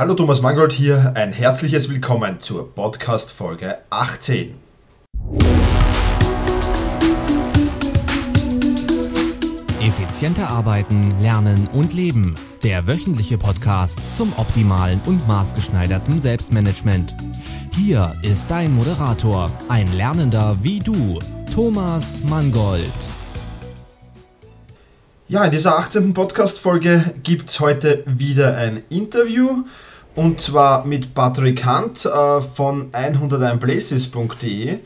[0.00, 4.58] Hallo Thomas Mangold hier, ein herzliches Willkommen zur Podcast Folge 18.
[9.82, 12.34] Effizienter arbeiten, lernen und leben.
[12.62, 17.14] Der wöchentliche Podcast zum optimalen und maßgeschneiderten Selbstmanagement.
[17.74, 21.18] Hier ist dein Moderator, ein Lernender wie du,
[21.54, 22.90] Thomas Mangold.
[25.28, 26.14] Ja, in dieser 18.
[26.14, 29.64] Podcast-Folge gibt es heute wieder ein Interview
[30.14, 34.80] und zwar mit Patrick Hunt äh, von 101places.de.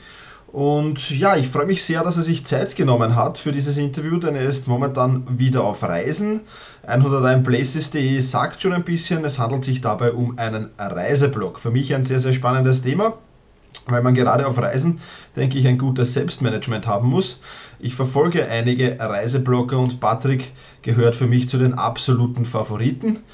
[0.54, 4.18] Und ja, ich freue mich sehr, dass er sich Zeit genommen hat für dieses Interview,
[4.18, 6.42] denn er ist momentan wieder auf Reisen.
[6.86, 11.58] 101places.de sagt schon ein bisschen, es handelt sich dabei um einen Reiseblog.
[11.58, 13.14] Für mich ein sehr, sehr spannendes Thema,
[13.86, 15.00] weil man gerade auf Reisen,
[15.34, 17.40] denke ich, ein gutes Selbstmanagement haben muss.
[17.80, 20.52] Ich verfolge einige Reiseblogger und Patrick
[20.82, 23.24] gehört für mich zu den absoluten Favoriten.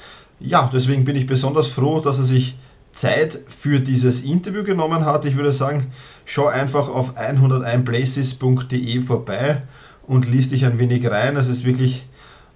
[0.43, 2.55] Ja, deswegen bin ich besonders froh, dass er sich
[2.91, 5.25] Zeit für dieses Interview genommen hat.
[5.25, 5.91] Ich würde sagen,
[6.25, 9.61] schau einfach auf 101places.de vorbei
[10.07, 11.37] und liest dich ein wenig rein.
[11.37, 12.07] Es ist wirklich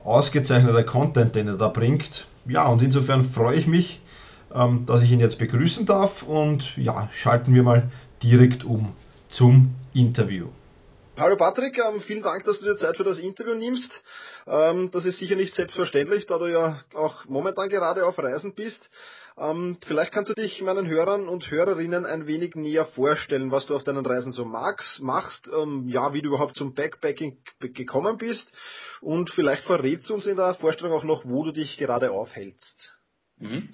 [0.03, 2.25] ausgezeichneter Content, den er da bringt.
[2.47, 4.01] Ja, und insofern freue ich mich,
[4.53, 7.89] ähm, dass ich ihn jetzt begrüßen darf und ja, schalten wir mal
[8.23, 8.89] direkt um
[9.29, 10.47] zum Interview.
[11.17, 14.03] Hallo Patrick, ähm, vielen Dank, dass du dir Zeit für das Interview nimmst.
[14.47, 18.89] Ähm, das ist sicher nicht selbstverständlich, da du ja auch momentan gerade auf Reisen bist.
[19.37, 23.77] Ähm, vielleicht kannst du dich meinen Hörern und Hörerinnen ein wenig näher vorstellen, was du
[23.77, 25.49] auf deinen Reisen so magst, machst,
[25.85, 28.53] ja, wie du überhaupt zum Backpacking gekommen bist
[28.99, 32.97] und vielleicht verrätst du uns in der Vorstellung auch noch, wo du dich gerade aufhältst.
[33.37, 33.69] Mhm.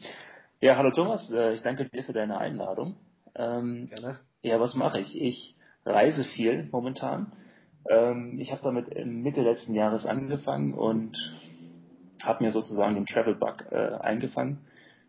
[0.60, 2.98] Ja, hallo Thomas, äh, ich danke dir für deine Einladung.
[3.34, 4.20] Ähm, Gerne.
[4.44, 5.20] Ja, was mache ich?
[5.20, 5.56] Ich
[5.86, 7.34] reise viel momentan.
[7.90, 11.18] Ähm, ich habe damit Mitte letzten Jahres angefangen und
[12.22, 14.60] habe mir sozusagen den Travel Bug äh, eingefangen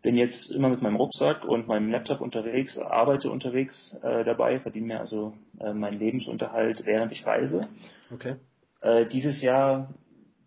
[0.03, 4.87] bin jetzt immer mit meinem Rucksack und meinem Laptop unterwegs, arbeite unterwegs äh, dabei, verdiene
[4.87, 7.69] mir also äh, meinen Lebensunterhalt, während ich reise.
[8.13, 8.35] Okay.
[8.81, 9.93] Äh, dieses Jahr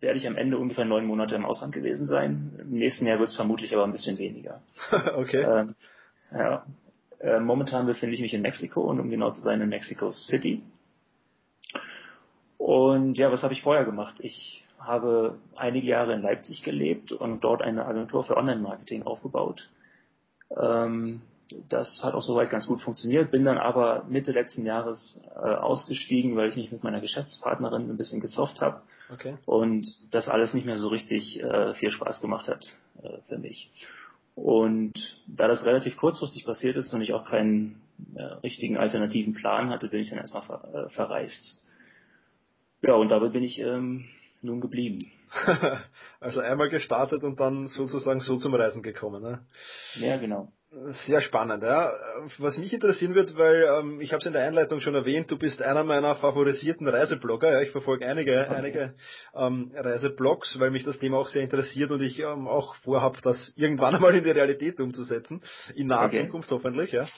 [0.00, 2.52] werde ich am Ende ungefähr neun Monate im Ausland gewesen sein.
[2.60, 4.60] Im nächsten Jahr wird es vermutlich aber ein bisschen weniger.
[5.16, 5.40] okay.
[5.40, 5.74] Ähm,
[6.30, 6.66] ja.
[7.20, 10.62] Äh, momentan befinde ich mich in Mexiko und um genau zu sein in Mexico City.
[12.58, 14.16] Und ja, was habe ich vorher gemacht?
[14.18, 19.68] Ich habe einige Jahre in Leipzig gelebt und dort eine Agentur für Online-Marketing aufgebaut.
[20.56, 21.22] Ähm,
[21.68, 26.36] das hat auch soweit ganz gut funktioniert, bin dann aber Mitte letzten Jahres äh, ausgestiegen,
[26.36, 28.82] weil ich mich mit meiner Geschäftspartnerin ein bisschen gezofft habe
[29.12, 29.36] okay.
[29.46, 32.64] und das alles nicht mehr so richtig äh, viel Spaß gemacht hat
[33.02, 33.70] äh, für mich.
[34.36, 34.92] Und
[35.26, 37.80] da das relativ kurzfristig passiert ist und ich auch keinen
[38.14, 41.62] äh, richtigen alternativen Plan hatte, bin ich dann erstmal ver äh, verreist.
[42.82, 44.04] Ja, und dabei bin ich ähm,
[44.42, 45.10] nun geblieben.
[46.20, 49.22] also einmal gestartet und dann sozusagen so zum Reisen gekommen.
[49.22, 49.40] Ne?
[49.94, 50.52] Ja, genau.
[51.06, 51.90] Sehr spannend, ja.
[52.36, 55.38] Was mich interessieren wird, weil ähm, ich habe es in der Einleitung schon erwähnt, du
[55.38, 57.50] bist einer meiner favorisierten Reiseblogger.
[57.50, 58.54] Ja, ich verfolge einige, okay.
[58.54, 58.94] einige
[59.34, 63.54] ähm, Reiseblogs, weil mich das Thema auch sehr interessiert und ich ähm, auch vorhabe, das
[63.56, 65.42] irgendwann einmal in die Realität umzusetzen,
[65.74, 66.26] in naher okay.
[66.26, 66.92] Zukunft hoffentlich.
[66.92, 67.08] Ja.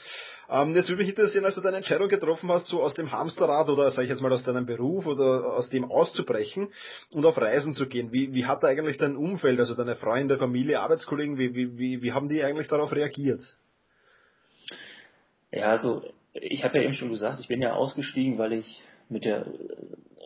[0.51, 3.69] Ähm, jetzt würde mich interessieren, als du deine Entscheidung getroffen hast, so aus dem Hamsterrad
[3.69, 6.69] oder sage ich jetzt mal aus deinem Beruf oder aus dem auszubrechen
[7.11, 8.13] und auf Reisen zu gehen.
[8.13, 12.13] Wie, wie hat eigentlich dein Umfeld, also deine Freunde, Familie, Arbeitskollegen, wie, wie, wie, wie
[12.13, 13.57] haben die eigentlich darauf reagiert?
[15.51, 19.25] Ja, also ich habe ja eben schon gesagt, ich bin ja ausgestiegen, weil ich mit
[19.25, 19.47] der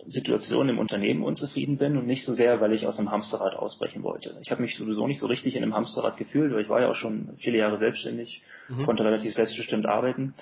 [0.07, 4.03] Situation im Unternehmen unzufrieden bin und nicht so sehr, weil ich aus dem Hamsterrad ausbrechen
[4.03, 4.37] wollte.
[4.43, 6.89] Ich habe mich sowieso nicht so richtig in einem Hamsterrad gefühlt, weil ich war ja
[6.89, 8.85] auch schon viele Jahre selbstständig, mhm.
[8.85, 10.35] konnte relativ selbstbestimmt arbeiten.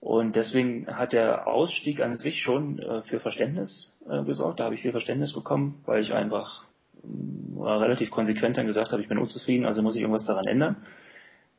[0.00, 4.60] Und deswegen hat der Ausstieg an sich schon äh, für Verständnis äh, gesorgt.
[4.60, 6.64] Da habe ich viel Verständnis bekommen, weil ich einfach
[7.02, 10.76] äh, relativ konsequent dann gesagt habe, ich bin unzufrieden, also muss ich irgendwas daran ändern.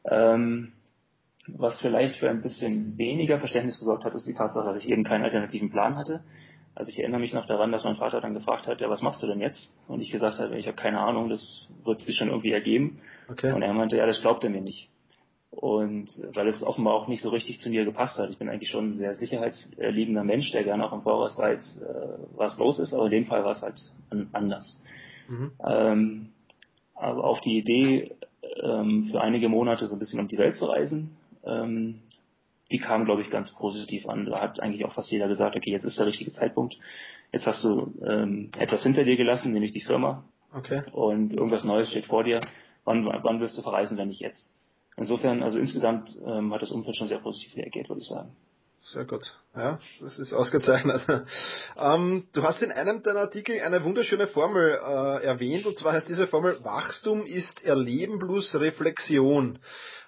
[0.06, 0.72] Ähm,
[1.48, 5.04] was vielleicht für ein bisschen weniger Verständnis gesorgt hat, ist die Tatsache, dass ich eben
[5.04, 6.22] keinen alternativen Plan hatte.
[6.80, 9.22] Also ich erinnere mich noch daran, dass mein Vater dann gefragt hat, ja, was machst
[9.22, 9.70] du denn jetzt?
[9.90, 13.02] Und ich gesagt habe, ich habe keine Ahnung, das wird sich schon irgendwie ergeben.
[13.30, 13.52] Okay.
[13.52, 14.88] Und er meinte, ja, das glaubt er mir nicht.
[15.52, 18.30] Und weil es offenbar auch nicht so richtig zu mir gepasst hat.
[18.30, 22.38] Ich bin eigentlich schon ein sehr sicherheitsliebender Mensch, der gerne auch im Voraus weiß, äh,
[22.38, 23.82] was los ist, aber in dem Fall war es halt
[24.32, 24.82] anders.
[25.28, 25.52] Mhm.
[25.68, 26.30] Ähm,
[26.96, 28.16] aber auf die Idee,
[28.64, 32.00] ähm, für einige Monate so ein bisschen um die Welt zu reisen, ähm,
[32.72, 34.26] die kam, glaube ich, ganz positiv an.
[34.26, 36.76] Da hat eigentlich auch fast jeder gesagt, okay, jetzt ist der richtige Zeitpunkt.
[37.32, 40.24] Jetzt hast du ähm, etwas hinter dir gelassen, nämlich die Firma.
[40.54, 40.82] Okay.
[40.92, 42.42] Und irgendwas Neues steht vor dir.
[42.86, 44.54] Wann, wann wirst du verreisen, wenn nicht jetzt?
[44.98, 48.36] Insofern, also insgesamt ähm, hat das Umfeld schon sehr positiv reagiert, würde ich sagen.
[48.82, 49.24] Sehr gut.
[49.56, 51.06] Ja, das ist ausgezeichnet.
[51.78, 56.08] ähm, du hast in einem deiner Artikel eine wunderschöne Formel äh, erwähnt, und zwar heißt
[56.08, 59.60] diese Formel Wachstum ist Erleben plus Reflexion.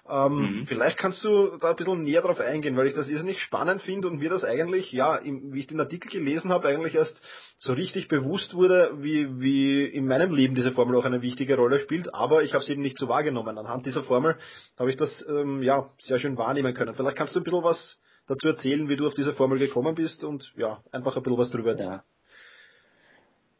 [0.08, 0.66] Ähm, mhm.
[0.66, 4.08] Vielleicht kannst du da ein bisschen näher drauf eingehen, weil ich das irrsinnig spannend finde
[4.08, 7.22] und mir das eigentlich, ja, im, wie ich den Artikel gelesen habe, eigentlich erst
[7.56, 11.80] so richtig bewusst wurde, wie, wie in meinem Leben diese Formel auch eine wichtige Rolle
[11.80, 13.56] spielt, aber ich habe es eben nicht so wahrgenommen.
[13.58, 14.36] Anhand dieser Formel
[14.76, 16.94] habe ich das ähm, ja sehr schön wahrnehmen können.
[16.94, 20.24] Vielleicht kannst du ein bisschen was dazu erzählen, wie du auf diese Formel gekommen bist
[20.24, 22.02] und ja, einfach ein bisschen was drüber erzählen.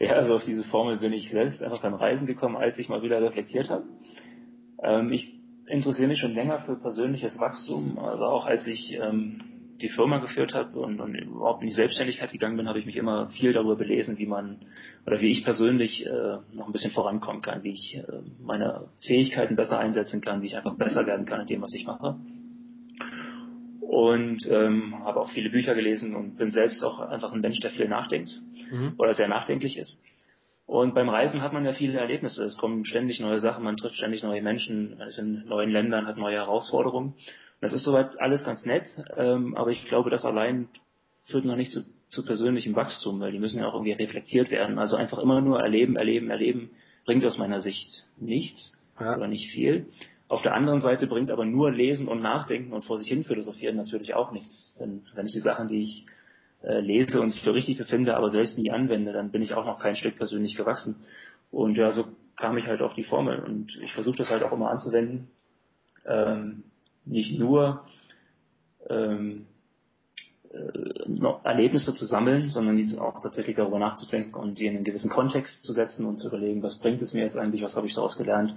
[0.01, 0.07] Ja.
[0.09, 3.03] ja, also auf diese Formel bin ich selbst einfach beim Reisen gekommen, als ich mal
[3.03, 3.85] wieder reflektiert habe.
[4.83, 5.42] Ähm, ich
[5.73, 7.99] interessiere mich schon länger für persönliches Wachstum.
[7.99, 9.41] Also auch als ich ähm,
[9.81, 12.97] die Firma geführt habe und, und, überhaupt in die Selbstständigkeit gegangen bin, habe ich mich
[12.97, 14.59] immer viel darüber belesen, wie man
[15.07, 18.03] oder wie ich persönlich äh, noch ein bisschen vorankommen kann, wie ich äh,
[18.41, 21.87] meine Fähigkeiten besser einsetzen kann, wie ich einfach besser werden kann in dem, was ich
[21.87, 22.17] mache.
[23.81, 27.71] Und ähm, habe auch viele Bücher gelesen und bin selbst auch einfach ein Mensch, der
[27.71, 28.41] viel nachdenkt
[28.71, 28.93] mhm.
[28.99, 30.03] oder sehr nachdenklich ist.
[30.73, 32.45] Und beim Reisen hat man ja viele Erlebnisse.
[32.45, 36.07] Es kommen ständig neue Sachen, man trifft ständig neue Menschen, man ist in neuen Ländern,
[36.07, 37.13] hat neue Herausforderungen.
[37.61, 38.87] Das ist soweit alles ganz nett,
[39.19, 40.69] ähm, aber ich glaube, das allein
[41.27, 44.79] führt noch nicht zu, zu persönlichem Wachstum, weil die müssen ja auch irgendwie reflektiert werden.
[44.79, 46.71] Also einfach immer nur erleben, erleben, erleben,
[47.05, 49.15] bringt aus meiner Sicht nichts ja.
[49.15, 49.89] oder nicht viel.
[50.29, 53.77] Auf der anderen Seite bringt aber nur Lesen und Nachdenken und vor sich hin philosophieren
[53.77, 54.75] natürlich auch nichts.
[54.81, 56.07] Denn wenn ich die Sachen, die ich
[56.63, 59.79] äh, lese und für richtig befinde, aber selbst nie anwende, dann bin ich auch noch
[59.79, 61.05] kein Stück persönlich gewachsen.
[61.51, 62.07] Und ja, so
[62.37, 65.29] kam ich halt auf die Formel und ich versuche das halt auch immer anzuwenden.
[66.07, 66.65] Ähm,
[67.05, 67.85] nicht nur
[68.89, 69.47] ähm,
[70.53, 75.63] äh, Erlebnisse zu sammeln, sondern auch tatsächlich darüber nachzudenken und die in einen gewissen Kontext
[75.63, 78.17] zu setzen und zu überlegen, was bringt es mir jetzt eigentlich, was habe ich daraus
[78.17, 78.55] gelernt,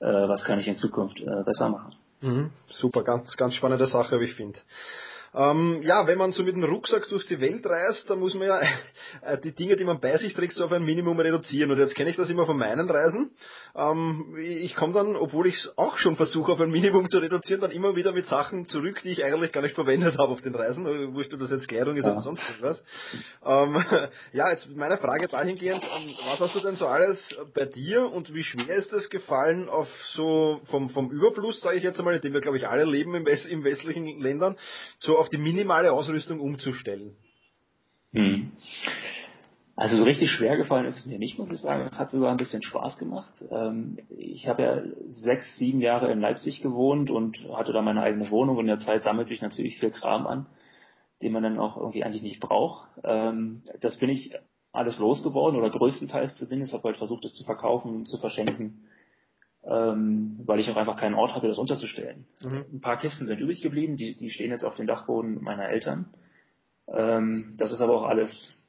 [0.00, 1.94] äh, was kann ich in Zukunft äh, besser machen.
[2.20, 4.58] Mhm, super, ganz, ganz spannende Sache, wie ich finde.
[5.36, 8.46] Ähm, ja, wenn man so mit dem Rucksack durch die Welt reist, dann muss man
[8.46, 8.60] ja
[9.22, 11.70] äh, die Dinge, die man bei sich trägt, so auf ein Minimum reduzieren.
[11.72, 13.32] Und jetzt kenne ich das immer von meinen Reisen.
[13.74, 17.60] Ähm, ich komme dann, obwohl ich es auch schon versuche, auf ein Minimum zu reduzieren,
[17.60, 20.54] dann immer wieder mit Sachen zurück, die ich eigentlich gar nicht verwendet habe auf den
[20.54, 20.86] Reisen.
[20.86, 22.12] Äh, wurscht, ob das jetzt Kleidung ist ja.
[22.12, 22.84] oder sonst irgendwas.
[23.44, 23.84] Ähm,
[24.32, 28.32] ja, jetzt meine Frage dahingehend, ähm, was hast du denn so alles bei dir und
[28.32, 32.20] wie schwer ist es gefallen auf so vom, vom Überfluss, sage ich jetzt einmal, in
[32.20, 34.56] dem wir glaube ich alle leben im, West, im westlichen Ländern,
[34.98, 37.16] so auf die minimale Ausrüstung umzustellen?
[38.12, 38.52] Hm.
[39.74, 41.88] Also so richtig schwer gefallen ist es mir nicht, muss ich sagen.
[41.90, 43.32] Es hat sogar ein bisschen Spaß gemacht.
[43.50, 48.30] Ähm, ich habe ja sechs, sieben Jahre in Leipzig gewohnt und hatte da meine eigene
[48.30, 48.56] Wohnung.
[48.58, 50.46] Und in der Zeit sammelt sich natürlich viel Kram an,
[51.22, 52.86] den man dann auch irgendwie eigentlich nicht braucht.
[53.02, 54.34] Ähm, das bin ich
[54.72, 56.74] alles losgeworden oder größtenteils zumindest.
[56.74, 58.84] Habe halt versucht, es zu verkaufen und zu verschenken
[59.66, 62.26] ähm, weil ich auch einfach keinen Ort hatte, das unterzustellen.
[62.42, 62.64] Mhm.
[62.74, 66.06] Ein paar Kisten sind übrig geblieben, die, die stehen jetzt auf dem Dachboden meiner Eltern.
[66.88, 68.62] Ähm, das ist aber auch alles,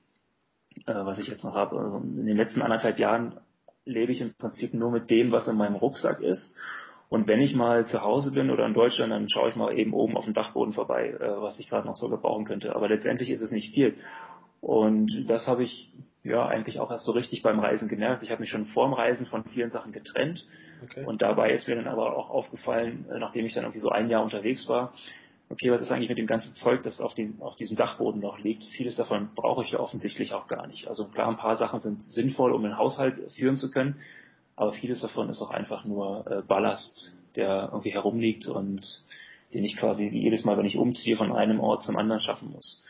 [0.86, 1.78] äh, was ich jetzt noch habe.
[1.78, 3.40] Also in den letzten anderthalb Jahren
[3.84, 6.58] lebe ich im Prinzip nur mit dem, was in meinem Rucksack ist.
[7.10, 9.94] Und wenn ich mal zu Hause bin oder in Deutschland, dann schaue ich mal eben
[9.94, 12.76] oben auf dem Dachboden vorbei, äh, was ich gerade noch so gebrauchen könnte.
[12.76, 13.96] Aber letztendlich ist es nicht viel.
[14.62, 15.92] Und das habe ich
[16.26, 18.24] ja eigentlich auch erst so richtig beim Reisen gemerkt.
[18.24, 20.46] Ich habe mich schon vor dem Reisen von vielen Sachen getrennt.
[20.84, 21.06] Okay.
[21.06, 24.10] Und dabei ist mir dann aber auch aufgefallen, äh, nachdem ich dann irgendwie so ein
[24.10, 24.94] Jahr unterwegs war,
[25.50, 28.40] okay, was ist eigentlich mit dem ganzen Zeug, das auf, dem, auf diesem Dachboden noch
[28.40, 28.64] liegt?
[28.66, 30.88] Vieles davon brauche ich ja offensichtlich auch gar nicht.
[30.88, 33.98] Also klar, ein paar Sachen sind sinnvoll, um den Haushalt führen zu können,
[34.56, 39.04] aber vieles davon ist auch einfach nur äh, Ballast, der irgendwie herumliegt und
[39.54, 42.84] den ich quasi jedes Mal, wenn ich umziehe, von einem Ort zum anderen schaffen muss.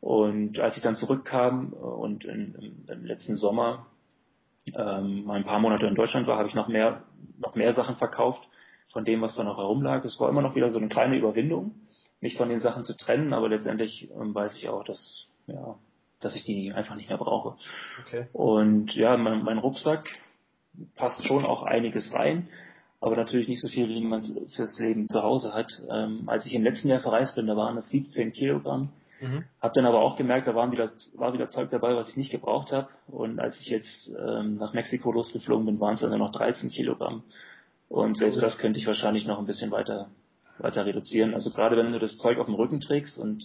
[0.00, 3.86] Und als ich dann zurückkam und in, im, im letzten Sommer
[4.76, 7.02] ähm, mal ein paar Monate in Deutschland war, habe ich noch mehr,
[7.38, 8.46] noch mehr Sachen verkauft
[8.92, 10.04] von dem, was da noch herumlag.
[10.04, 11.74] Es war immer noch wieder so eine kleine Überwindung,
[12.20, 15.76] mich von den Sachen zu trennen, aber letztendlich ähm, weiß ich auch, dass, ja,
[16.20, 17.56] dass ich die einfach nicht mehr brauche.
[18.06, 18.26] Okay.
[18.32, 20.08] Und ja, mein, mein Rucksack
[20.94, 22.48] passt schon auch einiges rein,
[23.00, 25.72] aber natürlich nicht so viel, wie man es fürs Leben zu Hause hat.
[25.90, 28.90] Ähm, als ich im letzten Jahr verreist bin, da waren es 17 Kilogramm.
[29.20, 29.44] Mhm.
[29.60, 32.30] Habe dann aber auch gemerkt, da waren wieder, war wieder Zeug dabei, was ich nicht
[32.30, 32.88] gebraucht habe.
[33.08, 36.70] Und als ich jetzt ähm, nach Mexiko losgeflogen bin, waren es dann nur noch 13
[36.70, 37.22] Kilogramm.
[37.88, 40.10] Und selbst das könnte ich wahrscheinlich noch ein bisschen weiter,
[40.58, 41.34] weiter reduzieren.
[41.34, 43.42] Also gerade wenn du das Zeug auf dem Rücken trägst und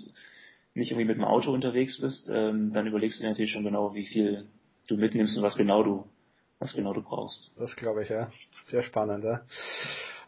[0.73, 3.93] nicht irgendwie mit dem Auto unterwegs bist, ähm, dann überlegst du dir natürlich schon genau,
[3.93, 4.45] wie viel
[4.87, 6.05] du mitnimmst und was genau du,
[6.59, 7.51] was genau du brauchst.
[7.57, 8.31] Das glaube ich, ja.
[8.63, 9.41] Sehr spannend, ja.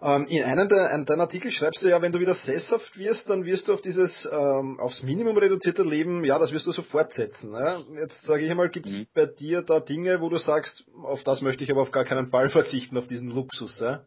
[0.01, 3.45] Ähm, in einem der, deiner Artikel schreibst du ja, wenn du wieder sesshaft wirst, dann
[3.45, 7.53] wirst du auf dieses ähm, aufs Minimum reduzierte Leben, ja, das wirst du so fortsetzen.
[7.53, 7.79] Ja?
[7.99, 9.07] Jetzt sage ich einmal, gibt es mhm.
[9.13, 12.27] bei dir da Dinge, wo du sagst, auf das möchte ich aber auf gar keinen
[12.27, 13.79] Fall verzichten, auf diesen Luxus?
[13.79, 14.01] Ja?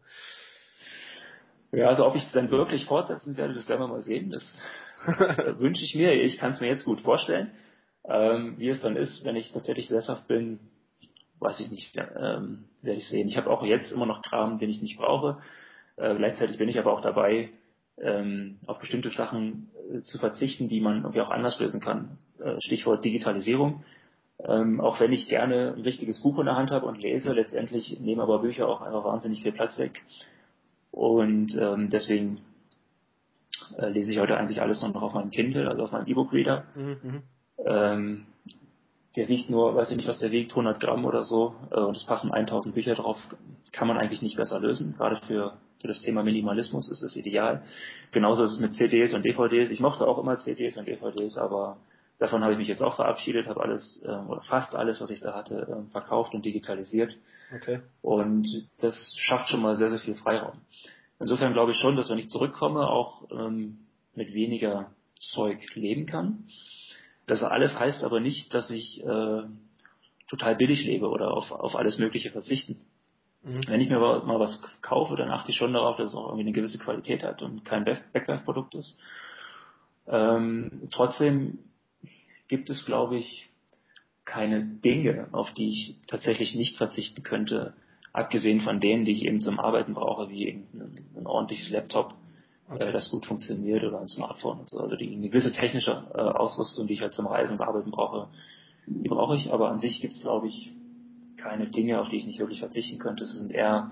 [1.73, 4.31] Ja, also ob ich es dann wirklich fortsetzen werde, das werden wir mal sehen.
[4.31, 4.59] Das
[5.59, 6.13] wünsche ich mir.
[6.13, 7.53] Ich kann es mir jetzt gut vorstellen.
[8.05, 10.61] Ähm, wie es dann ist, wenn ich tatsächlich sesshaft bin,
[11.41, 13.29] weiß ich nicht, ähm, werde ich sehen.
[13.29, 15.39] Ich habe auch jetzt immer noch Kram, den ich nicht brauche.
[15.99, 17.51] Äh, gleichzeitig bin ich aber auch dabei,
[18.01, 22.19] ähm, auf bestimmte Sachen äh, zu verzichten, die man irgendwie auch anders lösen kann.
[22.39, 23.85] Äh, Stichwort Digitalisierung.
[24.41, 27.99] Ähm, auch wenn ich gerne ein richtiges Buch in der Hand habe und lese, letztendlich
[27.99, 30.01] nehmen aber Bücher auch einfach wahnsinnig viel Platz weg.
[30.93, 32.41] Und ähm, deswegen
[33.77, 36.65] äh, lese ich heute eigentlich alles noch auf meinem Kindle, also auf meinem E-Book-Reader.
[36.77, 36.97] Mhm.
[37.03, 37.23] mhm.
[37.67, 38.27] Ähm,
[39.19, 41.97] der wiegt nur, weiß ich nicht, was der wiegt, 100 Gramm oder so, äh, und
[41.97, 43.19] es passen 1000 Bücher drauf,
[43.73, 44.95] kann man eigentlich nicht besser lösen.
[44.97, 47.65] Gerade für, für das Thema Minimalismus ist es ideal.
[48.13, 49.71] Genauso ist es mit CDs und DVDs.
[49.71, 51.79] Ich mochte auch immer CDs und DVDs, aber
[52.21, 55.21] davon habe ich mich jetzt auch verabschiedet, habe alles äh, oder fast alles, was ich
[55.21, 57.13] da hatte, äh, verkauft und digitalisiert.
[57.57, 57.81] Okay.
[58.03, 58.47] Und
[58.81, 60.61] das schafft schon mal sehr, sehr viel Freiraum.
[61.19, 63.79] Insofern glaube ich schon, dass wenn ich zurückkomme, auch ähm,
[64.15, 66.45] mit weniger Zeug leben kann.
[67.29, 69.43] Das alles heißt aber nicht, dass ich äh,
[70.29, 72.81] total billig lebe oder auf, auf alles Mögliche verzichten.
[73.43, 73.61] Mhm.
[73.69, 76.45] Wenn ich mir mal was kaufe, dann achte ich schon darauf, dass es auch irgendwie
[76.45, 78.99] eine gewisse Qualität hat und kein Backlife-Produkt ist.
[80.07, 81.59] Ähm, trotzdem
[82.49, 83.51] gibt es, glaube ich,
[84.25, 87.75] keine Dinge, auf die ich tatsächlich nicht verzichten könnte,
[88.15, 92.15] abgesehen von denen, die ich eben zum Arbeiten brauche, wie ein, ein ordentliches Laptop,
[92.71, 92.89] okay.
[92.89, 94.79] äh, das gut funktioniert oder ein Smartphone und so.
[94.79, 98.29] Also die eine gewisse technische äh, Ausrüstung, die ich halt zum Reisen und Arbeiten brauche,
[98.87, 100.73] die brauche ich, aber an sich gibt es, glaube ich,
[101.37, 103.25] keine Dinge, auf die ich nicht wirklich verzichten könnte.
[103.25, 103.91] Es sind eher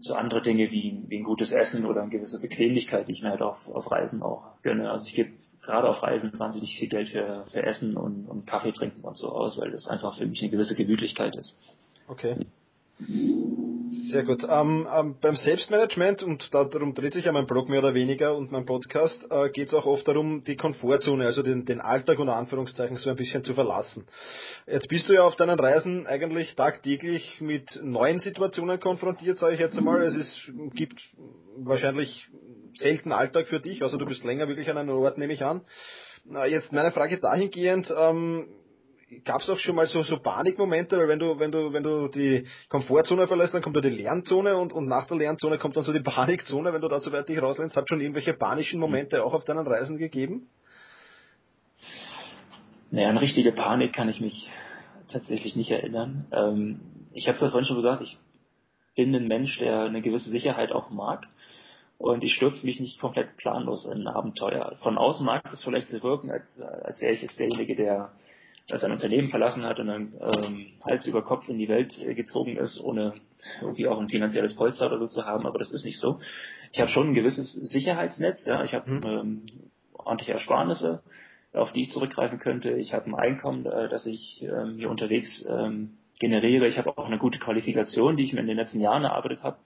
[0.00, 3.30] so andere Dinge wie, wie ein gutes Essen oder eine gewisse Bequemlichkeit, die ich mir
[3.30, 4.90] halt auf, auf Reisen auch gönne.
[4.90, 5.30] Also ich gebe
[5.62, 9.30] gerade auf Reisen wahnsinnig viel Geld für, für Essen und, und Kaffee trinken und so
[9.30, 11.58] aus, weil das einfach für mich eine gewisse Gemütlichkeit ist.
[12.08, 12.36] Okay.
[14.08, 14.46] Sehr gut.
[14.48, 18.52] Ähm, ähm, beim Selbstmanagement, und darum dreht sich ja mein Blog mehr oder weniger und
[18.52, 22.36] mein Podcast, äh, geht es auch oft darum, die Komfortzone, also den, den Alltag unter
[22.36, 24.06] Anführungszeichen so ein bisschen zu verlassen.
[24.66, 29.60] Jetzt bist du ja auf deinen Reisen eigentlich tagtäglich mit neuen Situationen konfrontiert, sage ich
[29.60, 30.02] jetzt einmal.
[30.02, 31.00] Es ist, gibt
[31.58, 32.28] wahrscheinlich
[32.74, 35.62] selten Alltag für dich, also du bist länger wirklich an einem Ort, nehme ich an.
[36.48, 38.46] Jetzt meine Frage dahingehend, ähm,
[39.24, 42.08] gab es auch schon mal so, so Panikmomente, weil wenn du, wenn du, wenn du
[42.08, 45.84] die Komfortzone verlässt, dann kommt da die Lernzone und, und nach der Lernzone kommt dann
[45.84, 47.76] so die Panikzone, wenn du da so weit dich rauslehnst.
[47.76, 50.48] Hat schon irgendwelche panischen Momente auch auf deinen Reisen gegeben?
[52.90, 54.50] Naja, an richtige Panik kann ich mich
[55.08, 56.26] tatsächlich nicht erinnern.
[56.32, 56.80] Ähm,
[57.12, 58.18] ich habe es ja vorhin schon gesagt, ich
[58.96, 61.26] bin ein Mensch, der eine gewisse Sicherheit auch mag.
[61.98, 64.76] Und ich stürze mich nicht komplett planlos in ein Abenteuer.
[64.82, 68.10] Von außen mag es vielleicht so wirken, als, als wäre ich jetzt derjenige, der
[68.70, 72.14] der sein Unternehmen verlassen hat und dann ähm, Hals über Kopf in die Welt äh,
[72.14, 73.14] gezogen ist, ohne
[73.60, 76.20] irgendwie auch ein finanzielles Polster oder so zu haben, aber das ist nicht so.
[76.72, 79.02] Ich habe schon ein gewisses Sicherheitsnetz, ja, ich habe mhm.
[79.04, 79.42] ähm,
[79.92, 81.02] ordentliche Ersparnisse,
[81.52, 82.72] auf die ich zurückgreifen könnte.
[82.72, 86.66] Ich habe ein Einkommen, äh, das ich ähm, hier unterwegs ähm, generiere.
[86.66, 89.58] Ich habe auch eine gute Qualifikation, die ich mir in den letzten Jahren erarbeitet habe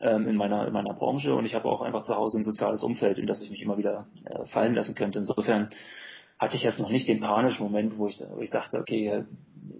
[0.00, 2.82] ähm, in meiner in meiner Branche und ich habe auch einfach zu Hause ein soziales
[2.82, 5.18] Umfeld, in das ich mich immer wieder äh, fallen lassen könnte.
[5.18, 5.70] Insofern
[6.40, 9.24] hatte ich jetzt noch nicht den panischen Moment, wo ich, wo ich dachte, okay,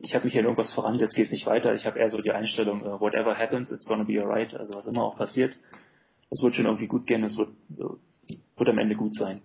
[0.02, 1.75] ich habe mich hier in irgendwas voran, jetzt geht es nicht weiter.
[1.75, 4.55] Ich habe eher so die Einstellung, uh, whatever happens, it's gonna be alright.
[4.55, 5.59] Also was immer auch passiert,
[6.29, 9.40] es wird schon irgendwie gut gehen, es wird, wird am Ende gut sein.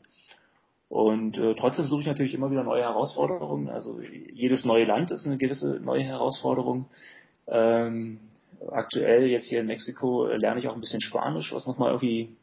[0.89, 3.69] Und äh, trotzdem suche ich natürlich immer wieder neue Herausforderungen.
[3.69, 6.88] Also jedes neue Land ist eine gewisse neue Herausforderung.
[7.48, 8.19] Ähm,
[8.72, 12.36] aktuell jetzt hier in Mexiko äh, lerne ich auch ein bisschen Spanisch, was nochmal irgendwie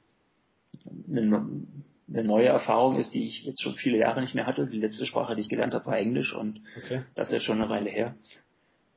[2.13, 4.67] eine neue Erfahrung ist, die ich jetzt schon viele Jahre nicht mehr hatte.
[4.67, 7.03] Die letzte Sprache, die ich gelernt habe, war Englisch und okay.
[7.15, 8.15] das ist jetzt schon eine Weile her.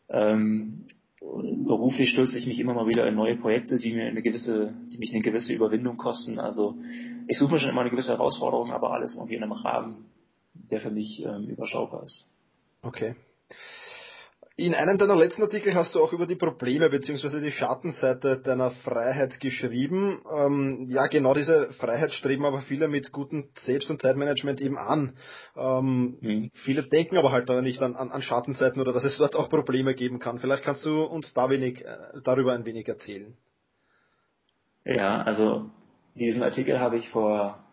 [0.09, 0.87] Ähm,
[1.19, 4.97] beruflich stürze ich mich immer mal wieder in neue Projekte, die mir eine gewisse, die
[4.97, 6.39] mich eine gewisse Überwindung kosten.
[6.39, 6.77] Also
[7.27, 10.05] ich suche mir schon immer eine gewisse Herausforderung, aber alles irgendwie in einem Rahmen,
[10.53, 12.29] der für mich ähm, überschaubar ist.
[12.81, 13.15] Okay.
[14.57, 17.41] In einem deiner letzten Artikel hast du auch über die Probleme bzw.
[17.41, 20.21] die Schattenseite deiner Freiheit geschrieben.
[20.33, 25.17] Ähm, ja, genau diese Freiheit streben aber viele mit gutem Selbst- und Zeitmanagement eben an.
[25.57, 26.51] Ähm, mhm.
[26.53, 29.93] Viele denken aber halt nicht an, an, an, Schattenseiten oder dass es dort auch Probleme
[29.93, 30.39] geben kann.
[30.39, 33.35] Vielleicht kannst du uns da wenig, äh, darüber ein wenig erzählen.
[34.85, 35.69] Ja, also
[36.13, 37.64] diesen Artikel habe ich vor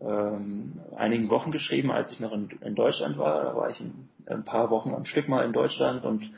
[0.00, 3.44] ähm, einigen Wochen geschrieben, als ich noch in, in, Deutschland war.
[3.44, 6.30] Da war ich ein, ein, paar Wochen am Stück mal in Deutschland und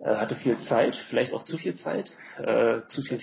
[0.00, 3.20] äh, hatte viel Zeit, vielleicht auch zu viel Zeit, äh, zu viel,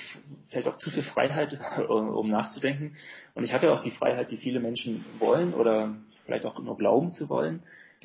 [0.49, 2.95] vielleicht auch zu viel Freiheit, um, um nachzudenken.
[3.33, 7.11] Und ich ja auch die Freiheit, die viele Menschen wollen oder vielleicht auch nur glauben
[7.11, 7.63] zu wollen.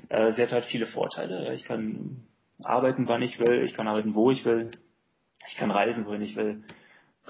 [0.08, 1.52] Äh, sie hat halt viele Vorteile.
[1.54, 2.24] Ich kann
[2.62, 4.70] arbeiten, wann ich will, ich kann arbeiten, wo ich will,
[5.46, 6.62] ich kann reisen, wohin ich will.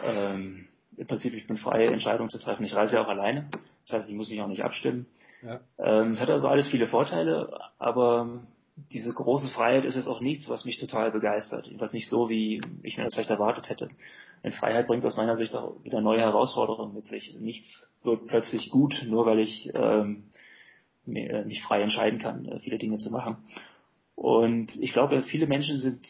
[0.03, 0.67] Ähm,
[0.97, 2.65] im Prinzip, ich bin frei, Entscheidungen zu treffen.
[2.65, 3.49] Ich reise ja auch alleine.
[3.87, 5.07] Das heißt, ich muss mich auch nicht abstimmen.
[5.43, 5.61] Ja.
[5.79, 8.43] Ähm, es hat also alles viele Vorteile, aber
[8.93, 11.71] diese große Freiheit ist jetzt auch nichts, was mich total begeistert.
[11.79, 13.91] Was nicht so, wie ich mir das vielleicht erwartet hätte.
[14.43, 17.37] Denn Freiheit bringt aus meiner Sicht auch wieder neue Herausforderungen mit sich.
[17.39, 17.69] Nichts
[18.03, 20.31] wird plötzlich gut, nur weil ich ähm,
[21.07, 23.37] äh, nicht frei entscheiden kann, äh, viele Dinge zu machen.
[24.15, 26.07] Und ich glaube, viele Menschen sind,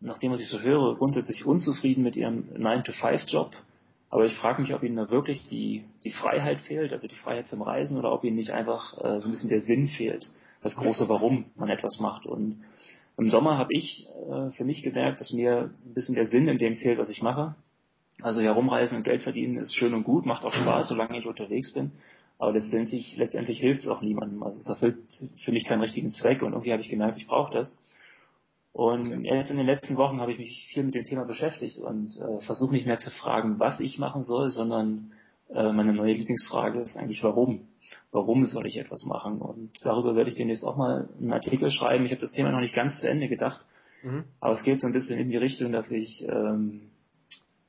[0.00, 3.52] nachdem was ich so höre, grundsätzlich unzufrieden mit ihrem 9-to-5-Job.
[4.10, 7.46] Aber ich frage mich, ob ihnen da wirklich die, die Freiheit fehlt, also die Freiheit
[7.46, 10.28] zum Reisen, oder ob ihnen nicht einfach äh, so ein bisschen der Sinn fehlt,
[10.62, 12.26] das große Warum man etwas macht.
[12.26, 12.64] Und
[13.16, 16.58] im Sommer habe ich äh, für mich gemerkt, dass mir ein bisschen der Sinn in
[16.58, 17.54] dem fehlt, was ich mache.
[18.20, 21.72] Also herumreisen und Geld verdienen ist schön und gut, macht auch Spaß, solange ich unterwegs
[21.72, 21.92] bin.
[22.38, 24.42] Aber letztendlich, letztendlich hilft es auch niemandem.
[24.42, 24.98] Also es erfüllt
[25.44, 27.78] für mich keinen richtigen Zweck und irgendwie habe ich gemerkt, ich brauche das.
[28.72, 32.16] Und jetzt in den letzten Wochen habe ich mich viel mit dem Thema beschäftigt und
[32.16, 35.12] äh, versuche nicht mehr zu fragen, was ich machen soll, sondern
[35.48, 37.66] äh, meine neue Lieblingsfrage ist eigentlich, warum?
[38.12, 39.40] Warum soll ich etwas machen?
[39.40, 42.06] Und darüber werde ich demnächst auch mal einen Artikel schreiben.
[42.06, 43.60] Ich habe das Thema noch nicht ganz zu Ende gedacht,
[44.02, 44.24] mhm.
[44.40, 46.90] aber es geht so ein bisschen in die Richtung, dass ich ähm,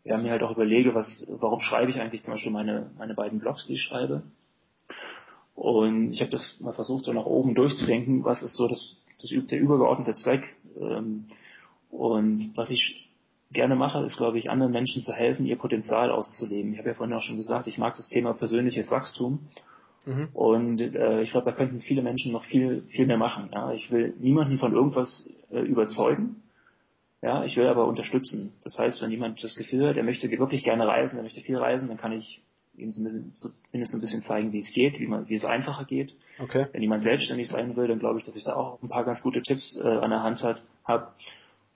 [0.04, 3.40] ja, mir halt auch überlege, was, warum schreibe ich eigentlich zum Beispiel meine, meine beiden
[3.40, 4.24] Blogs, die ich schreibe.
[5.54, 9.48] Und ich habe das mal versucht, so nach oben durchzudenken, was ist so das, das
[9.48, 10.56] der übergeordnete Zweck.
[10.80, 11.26] Ähm,
[11.90, 13.10] und was ich
[13.52, 16.74] gerne mache, ist, glaube ich, anderen Menschen zu helfen, ihr Potenzial auszuleben.
[16.74, 19.48] Ich habe ja vorhin auch schon gesagt, ich mag das Thema persönliches Wachstum.
[20.06, 20.30] Mhm.
[20.34, 23.50] Und äh, ich glaube, da könnten viele Menschen noch viel, viel mehr machen.
[23.54, 23.72] Ja?
[23.74, 26.38] Ich will niemanden von irgendwas äh, überzeugen.
[27.22, 28.54] Ja, ich will aber unterstützen.
[28.64, 31.58] Das heißt, wenn jemand das Gefühl hat, er möchte wirklich gerne reisen, er möchte viel
[31.58, 32.42] reisen, dann kann ich
[32.76, 36.14] ihm zumindest ein bisschen zeigen, wie es geht, wie, man, wie es einfacher geht.
[36.40, 36.68] Okay.
[36.72, 39.22] Wenn jemand selbstständig sein will, dann glaube ich, dass ich da auch ein paar ganz
[39.22, 40.44] gute Tipps äh, an der Hand
[40.86, 41.08] habe.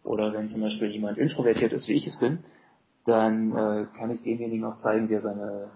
[0.04, 2.40] Oder wenn zum Beispiel jemand introvertiert ist, wie ich es bin,
[3.06, 5.70] dann äh, kann ich demjenigen auch zeigen, wie er seine,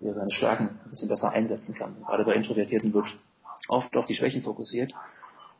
[0.00, 1.96] wie er seine Stärken ein bisschen besser einsetzen kann.
[2.04, 3.06] Gerade bei Introvertierten wird
[3.68, 4.92] oft auf die Schwächen fokussiert.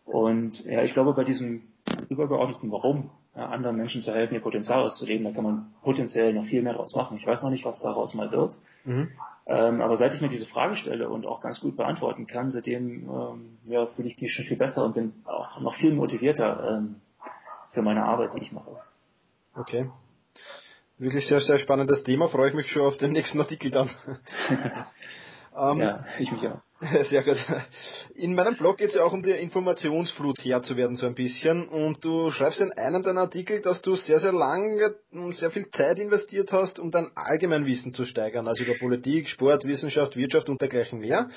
[0.05, 1.63] Und ja, ich glaube, bei diesem
[2.09, 6.63] übergeordneten Warum, anderen Menschen zu helfen, ihr Potenzial auszuleben, da kann man potenziell noch viel
[6.63, 7.19] mehr daraus machen.
[7.19, 8.57] Ich weiß noch nicht, was daraus mal wird.
[8.85, 9.11] Mhm.
[9.47, 13.09] Ähm, aber seit ich mir diese Frage stelle und auch ganz gut beantworten kann, seitdem
[13.09, 16.97] ähm, ja, fühle ich mich schon viel besser und bin auch noch viel motivierter ähm,
[17.71, 18.71] für meine Arbeit, die ich mache.
[19.55, 19.91] Okay.
[20.99, 22.29] Wirklich sehr, sehr spannendes Thema.
[22.29, 23.91] Freue ich mich schon auf den nächsten Artikel dann.
[25.57, 26.66] ähm, ja, ich mich auch.
[27.09, 27.39] Sehr gut.
[28.15, 31.15] In meinem Blog geht es ja auch um die Informationsflut Herr zu werden, so ein
[31.15, 31.67] bisschen.
[31.69, 35.71] Und du schreibst in einem deiner Artikel, dass du sehr, sehr lange und sehr viel
[35.71, 38.47] Zeit investiert hast, um dein Allgemeinwissen zu steigern.
[38.47, 41.31] Also über Politik, Sport, Wissenschaft, Wirtschaft und dergleichen mehr.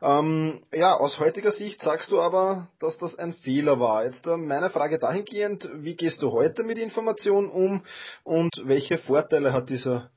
[0.00, 4.06] Ähm, ja, aus heutiger Sicht sagst du aber, dass das ein Fehler war.
[4.06, 7.82] Jetzt äh, meine Frage dahingehend, wie gehst du heute mit Informationen um
[8.24, 10.10] und welche Vorteile hat dieser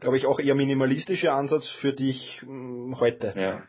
[0.00, 2.42] glaube ich, auch eher minimalistische Ansatz für dich
[2.98, 3.34] heute.
[3.36, 3.62] Ja.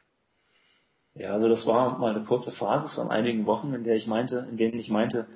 [1.16, 4.48] Ja, also das war mal eine kurze Phase von einigen Wochen, in der ich meinte,
[4.50, 5.28] in denen ich meinte,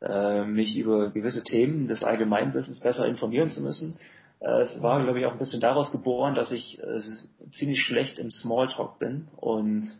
[0.00, 3.98] äh, mich über gewisse Themen des Allgemeinwissens besser informieren zu müssen.
[4.40, 7.00] Äh, es war, glaube ich, auch ein bisschen daraus geboren, dass ich äh,
[7.52, 9.90] ziemlich schlecht im Smalltalk bin und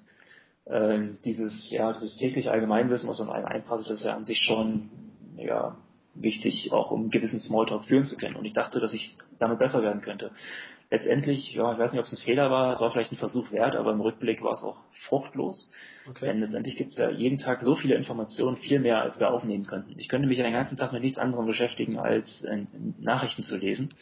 [0.64, 4.88] äh, dieses, ja, dieses tägliche Allgemeinwissen, was so einem einprasselt, ist ja an sich schon,
[5.36, 5.76] ja,
[6.14, 8.36] wichtig, auch um gewissen Smalltalk führen zu können.
[8.36, 10.30] Und ich dachte, dass ich damit besser werden könnte
[10.90, 13.50] letztendlich, ja, ich weiß nicht, ob es ein Fehler war, es war vielleicht ein Versuch
[13.52, 15.72] wert, aber im Rückblick war es auch fruchtlos.
[16.08, 16.26] Okay.
[16.26, 19.66] Denn letztendlich gibt es ja jeden Tag so viele Informationen, viel mehr, als wir aufnehmen
[19.66, 19.98] könnten.
[19.98, 23.42] Ich könnte mich ja den ganzen Tag mit nichts anderem beschäftigen, als in, in Nachrichten
[23.42, 23.94] zu lesen.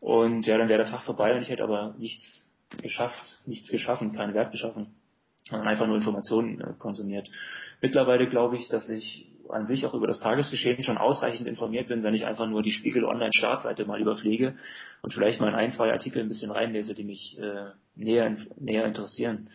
[0.00, 2.50] Und ja, dann wäre der Tag vorbei und ich hätte aber nichts
[2.82, 4.94] geschafft, nichts geschaffen, keinen Wert geschaffen,
[5.48, 7.30] sondern einfach nur Informationen äh, konsumiert.
[7.80, 12.02] Mittlerweile glaube ich, dass ich an sich auch über das Tagesgeschehen schon ausreichend informiert bin,
[12.02, 14.54] wenn ich einfach nur die Spiegel Online Startseite mal überpflege
[15.02, 18.86] und vielleicht mal in ein, zwei Artikel ein bisschen reinlese, die mich äh, näher, näher
[18.86, 19.48] interessieren.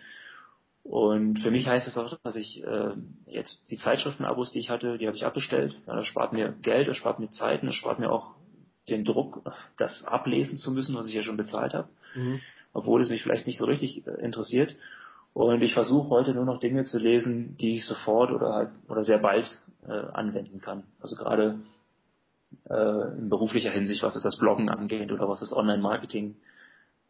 [0.84, 2.93] Und für mich heißt es auch, dass ich äh,
[3.28, 5.75] jetzt die Zeitschriftenabos, die ich hatte, die habe ich abbestellt.
[5.86, 8.32] Ja, das spart mir Geld, das spart mir Zeit, das spart mir auch
[8.89, 9.43] den Druck,
[9.78, 12.39] das ablesen zu müssen, was ich ja schon bezahlt habe, mhm.
[12.73, 14.75] obwohl es mich vielleicht nicht so richtig äh, interessiert.
[15.34, 19.04] Und ich versuche heute nur noch Dinge zu lesen, die ich sofort oder halt oder
[19.04, 19.50] sehr bald
[19.88, 20.84] äh, anwenden kann.
[21.02, 21.60] Also gerade
[22.70, 26.36] äh, in beruflicher Hinsicht, was es das Bloggen angeht oder was das Online-Marketing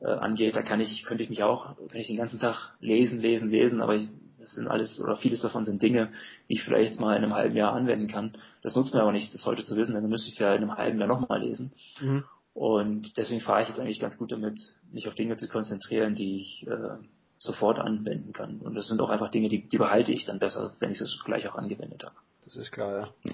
[0.01, 3.19] äh, angeht, da kann ich, könnte ich mich auch, kann ich den ganzen Tag lesen,
[3.19, 6.09] lesen, lesen, aber ich, das sind alles oder vieles davon sind Dinge,
[6.47, 8.33] die ich vielleicht mal in einem halben Jahr anwenden kann.
[8.61, 10.53] Das nutzt mir aber nicht, das heute zu wissen, denn dann müsste ich es ja
[10.53, 11.71] in einem halben Jahr nochmal lesen.
[12.01, 12.23] Mhm.
[12.53, 14.59] Und deswegen fahre ich jetzt eigentlich ganz gut damit,
[14.91, 16.97] mich auf Dinge zu konzentrieren, die ich äh,
[17.39, 18.59] sofort anwenden kann.
[18.59, 21.19] Und das sind auch einfach Dinge, die, die behalte ich dann besser, wenn ich es
[21.25, 22.15] gleich auch angewendet habe.
[22.45, 23.33] Das ist klar, ja.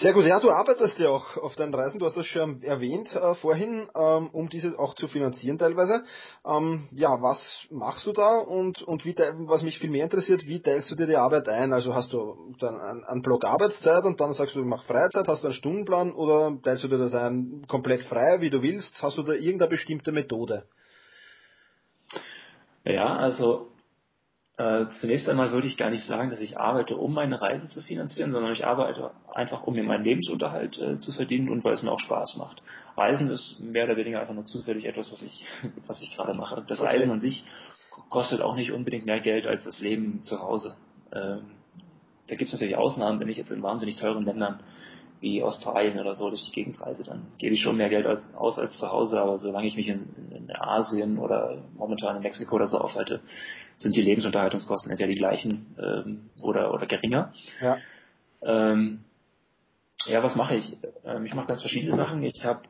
[0.00, 3.12] Sehr gut, ja, du arbeitest ja auch auf deinen Reisen, du hast das schon erwähnt
[3.16, 6.04] äh, vorhin, ähm, um diese auch zu finanzieren teilweise.
[6.46, 10.60] Ähm, ja, was machst du da und, und wie, was mich viel mehr interessiert, wie
[10.60, 11.72] teilst du dir die Arbeit ein?
[11.72, 15.26] Also hast du dann einen, einen Block Arbeitszeit und dann sagst du, ich mach Freizeit,
[15.26, 19.02] hast du einen Stundenplan oder teilst du dir das ein komplett frei, wie du willst?
[19.02, 20.68] Hast du da irgendeine bestimmte Methode?
[22.88, 23.68] Ja, also
[24.56, 27.82] äh, zunächst einmal würde ich gar nicht sagen, dass ich arbeite, um meine Reise zu
[27.82, 31.82] finanzieren, sondern ich arbeite einfach, um mir meinen Lebensunterhalt äh, zu verdienen und weil es
[31.82, 32.62] mir auch Spaß macht.
[32.96, 35.44] Reisen ist mehr oder weniger einfach nur zufällig etwas, was ich,
[35.86, 36.64] was ich gerade mache.
[36.66, 36.88] Das okay.
[36.88, 37.44] Reisen an sich
[38.08, 40.76] kostet auch nicht unbedingt mehr Geld als das Leben zu Hause.
[41.12, 41.42] Ähm,
[42.26, 44.60] da gibt es natürlich Ausnahmen, wenn ich jetzt in wahnsinnig teuren Ländern
[45.20, 48.22] wie Australien oder so durch die Gegend reise, dann gebe ich schon mehr Geld als,
[48.34, 52.56] aus als zu Hause, aber solange ich mich in, in Asien oder momentan in Mexiko
[52.56, 53.20] oder so aufhalte,
[53.78, 57.32] sind die Lebensunterhaltungskosten entweder die gleichen ähm, oder, oder geringer.
[57.60, 57.78] Ja.
[58.42, 59.04] Ähm,
[60.06, 60.76] ja, was mache ich?
[61.04, 62.22] Ähm, ich mache ganz verschiedene Sachen.
[62.22, 62.62] Ich habe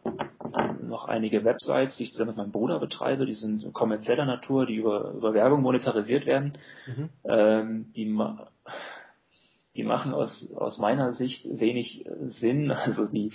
[0.83, 3.27] noch einige Websites, die ich zusammen mit meinem Bruder betreibe.
[3.27, 6.57] Die sind kommerzieller Natur, die über, über Werbung monetarisiert werden.
[6.87, 7.09] Mhm.
[7.25, 8.07] Ähm, die
[9.79, 12.73] die machen aus, aus meiner Sicht wenig äh, Sinn.
[12.89, 13.33] Also die,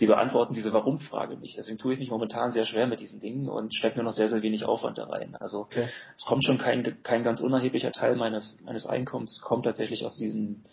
[0.00, 1.58] die beantworten diese Warum-Frage nicht.
[1.58, 4.28] Deswegen tue ich mich momentan sehr schwer mit diesen Dingen und stecke mir noch sehr,
[4.28, 5.36] sehr wenig Aufwand da rein.
[5.38, 5.88] Also okay.
[6.16, 10.64] es kommt schon kein, kein ganz unerheblicher Teil meines, meines Einkommens, kommt tatsächlich aus diesen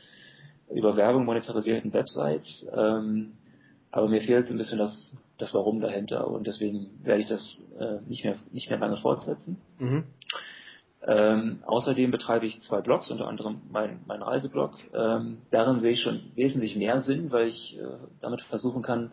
[0.72, 2.68] über Werbung monetarisierten Websites.
[2.74, 3.34] Ähm,
[3.92, 8.00] aber mir fehlt ein bisschen das, das Warum dahinter und deswegen werde ich das äh,
[8.08, 9.58] nicht mehr nicht mehr lange fortsetzen.
[9.80, 10.04] Mhm.
[11.08, 14.74] Ähm, außerdem betreibe ich zwei Blogs, unter anderem mein, mein Reiseblog.
[14.94, 17.86] Ähm, darin sehe ich schon wesentlich mehr Sinn, weil ich äh,
[18.22, 19.12] damit versuchen kann,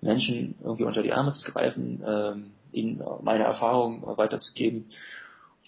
[0.00, 4.86] Menschen irgendwie unter die Arme zu greifen, ähm, ihnen meine Erfahrungen weiterzugeben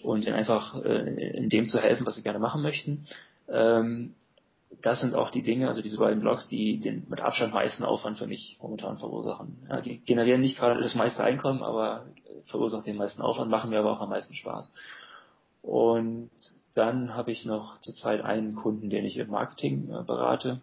[0.01, 3.05] und ihnen einfach äh, in dem zu helfen, was sie gerne machen möchten.
[3.47, 4.15] Ähm,
[4.81, 8.17] das sind auch die Dinge, also diese beiden Blogs, die den mit Abstand meisten Aufwand
[8.17, 9.57] für mich momentan verursachen.
[9.69, 12.05] Ja, die generieren nicht gerade das meiste Einkommen, aber
[12.45, 14.73] verursachen den meisten Aufwand, machen mir aber auch am meisten Spaß.
[15.61, 16.29] Und
[16.73, 20.61] dann habe ich noch zurzeit einen Kunden, den ich im Marketing äh, berate.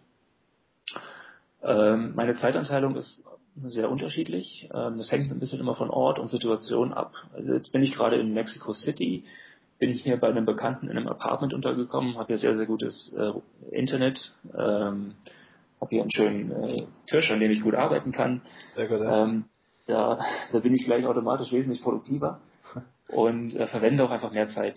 [1.63, 3.25] Ähm, meine Zeitanteilung ist
[3.65, 4.69] sehr unterschiedlich.
[4.73, 7.13] Ähm, das hängt ein bisschen immer von Ort und Situation ab.
[7.33, 9.23] Also jetzt bin ich gerade in Mexico City,
[9.79, 13.13] bin ich hier bei einem Bekannten in einem Apartment untergekommen, habe hier sehr, sehr gutes
[13.13, 13.31] äh,
[13.75, 15.13] Internet, ähm,
[15.79, 18.41] habe hier einen schönen äh, Tisch, an dem ich gut arbeiten kann.
[18.75, 19.23] Sehr gut, ja.
[19.23, 19.45] ähm,
[19.85, 20.19] da,
[20.51, 22.39] da bin ich gleich automatisch wesentlich produktiver
[23.07, 24.75] und äh, verwende auch einfach mehr Zeit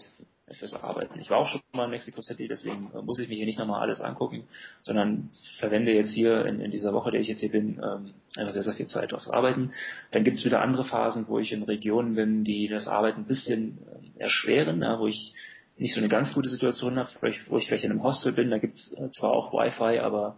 [0.59, 1.21] fürs Arbeiten.
[1.21, 3.59] Ich war auch schon mal in Mexico City, deswegen äh, muss ich mir hier nicht
[3.59, 4.45] nochmal alles angucken,
[4.83, 8.53] sondern verwende jetzt hier in, in dieser Woche, der ich jetzt hier bin, ähm, einfach
[8.53, 9.73] sehr, sehr viel Zeit aufs Arbeiten.
[10.11, 13.27] Dann gibt es wieder andere Phasen, wo ich in Regionen bin, die das Arbeiten ein
[13.27, 13.79] bisschen
[14.17, 15.35] äh, erschweren, ja, wo ich
[15.77, 17.09] nicht so eine ganz gute Situation habe,
[17.49, 20.37] wo ich vielleicht in einem Hostel bin, da gibt es äh, zwar auch Wi-Fi, aber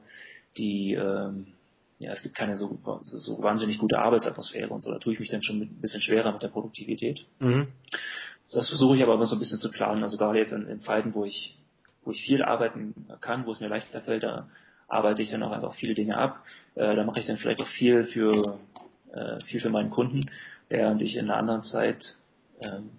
[0.57, 1.47] die ähm,
[2.03, 4.91] ja, es gibt keine so, so, so wahnsinnig gute Arbeitsatmosphäre und so.
[4.91, 7.25] Da tue ich mich dann schon ein bisschen schwerer mit der Produktivität.
[7.39, 7.69] Mhm.
[8.51, 10.03] Das versuche ich aber immer so ein bisschen zu planen.
[10.03, 11.57] Also gerade jetzt in, in, Zeiten, wo ich,
[12.05, 14.49] wo ich viel arbeiten kann, wo es mir leichter fällt, da
[14.89, 16.45] arbeite ich dann auch einfach viele Dinge ab.
[16.75, 18.59] Äh, da mache ich dann vielleicht auch viel für,
[19.13, 20.29] äh, viel für meinen Kunden,
[20.69, 22.17] während ich in einer anderen Zeit
[22.61, 22.91] ähm,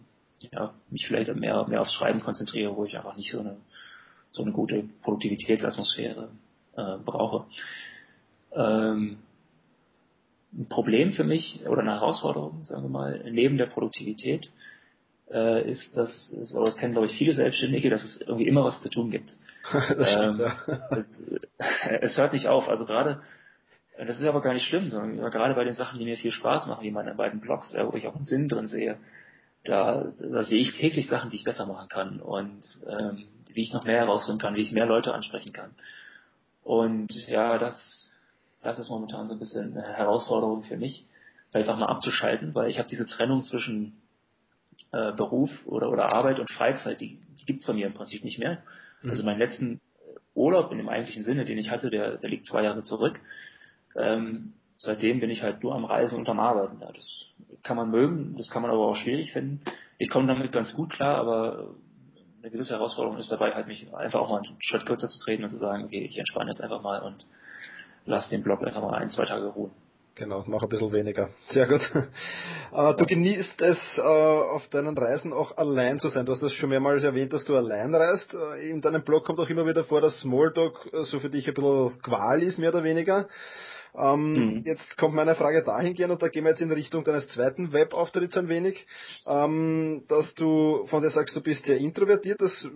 [0.51, 3.57] ja, mich vielleicht mehr, mehr aufs Schreiben konzentriere, wo ich einfach nicht so eine,
[4.31, 6.29] so eine gute Produktivitätsatmosphäre
[6.75, 7.45] äh, brauche.
[8.55, 9.17] Ähm,
[10.55, 14.49] ein Problem für mich oder eine Herausforderung, sagen wir mal, neben der Produktivität
[15.31, 18.63] äh, ist, dass, ist, aber das kennen glaube ich viele Selbstständige, dass es irgendwie immer
[18.63, 19.35] was zu tun gibt.
[19.73, 20.41] ähm,
[20.91, 21.39] es,
[22.01, 22.67] es, hört nicht auf.
[22.69, 23.21] Also gerade,
[23.97, 26.67] das ist aber gar nicht schlimm, sondern gerade bei den Sachen, die mir viel Spaß
[26.67, 28.97] machen, wie meine beiden Blogs, wo ich auch einen Sinn drin sehe,
[29.63, 33.73] da, da sehe ich täglich Sachen, die ich besser machen kann und ähm, wie ich
[33.73, 35.71] noch mehr herausfinden kann, wie ich mehr Leute ansprechen kann.
[36.63, 38.02] Und ja, das
[38.63, 41.05] das ist momentan so ein bisschen eine Herausforderung für mich,
[41.51, 44.01] einfach mal abzuschalten, weil ich habe diese Trennung zwischen
[44.91, 48.23] äh, Beruf oder, oder Arbeit und Freizeit, die, die gibt es bei mir im Prinzip
[48.23, 48.63] nicht mehr.
[49.01, 49.09] Mhm.
[49.11, 49.81] Also meinen letzten
[50.33, 53.19] Urlaub in dem eigentlichen Sinne, den ich hatte, der, der liegt zwei Jahre zurück.
[53.95, 56.79] Ähm, seitdem bin ich halt nur am Reisen und am Arbeiten.
[56.81, 57.27] Ja, das
[57.61, 59.61] kann man mögen, das kann man aber auch schwierig finden.
[59.99, 61.75] Ich komme damit ganz gut klar, aber
[62.41, 65.43] eine gewisse Herausforderung ist dabei halt mich einfach auch mal einen Schritt kürzer zu treten
[65.43, 67.25] und zu sagen, okay, ich entspanne jetzt einfach mal und
[68.05, 69.71] lass den Blog einfach mal ein, zwei Tage ruhen.
[70.15, 71.29] Genau, mach ein bisschen weniger.
[71.45, 71.81] Sehr gut.
[72.75, 76.25] Äh, du genießt es, äh, auf deinen Reisen auch allein zu sein.
[76.25, 78.33] Du hast das schon mehrmals erwähnt, dass du allein reist.
[78.33, 81.53] Äh, in deinem Blog kommt auch immer wieder vor, dass Smalltalk so für dich ein
[81.53, 83.27] bisschen Qual ist, mehr oder weniger.
[83.95, 84.63] Ähm, mhm.
[84.65, 88.37] Jetzt kommt meine Frage dahingehend, und da gehen wir jetzt in Richtung deines zweiten Webauftritts
[88.37, 88.87] ein wenig,
[89.27, 92.41] ähm, dass du von dir sagst, du bist sehr introvertiert.
[92.41, 92.67] Das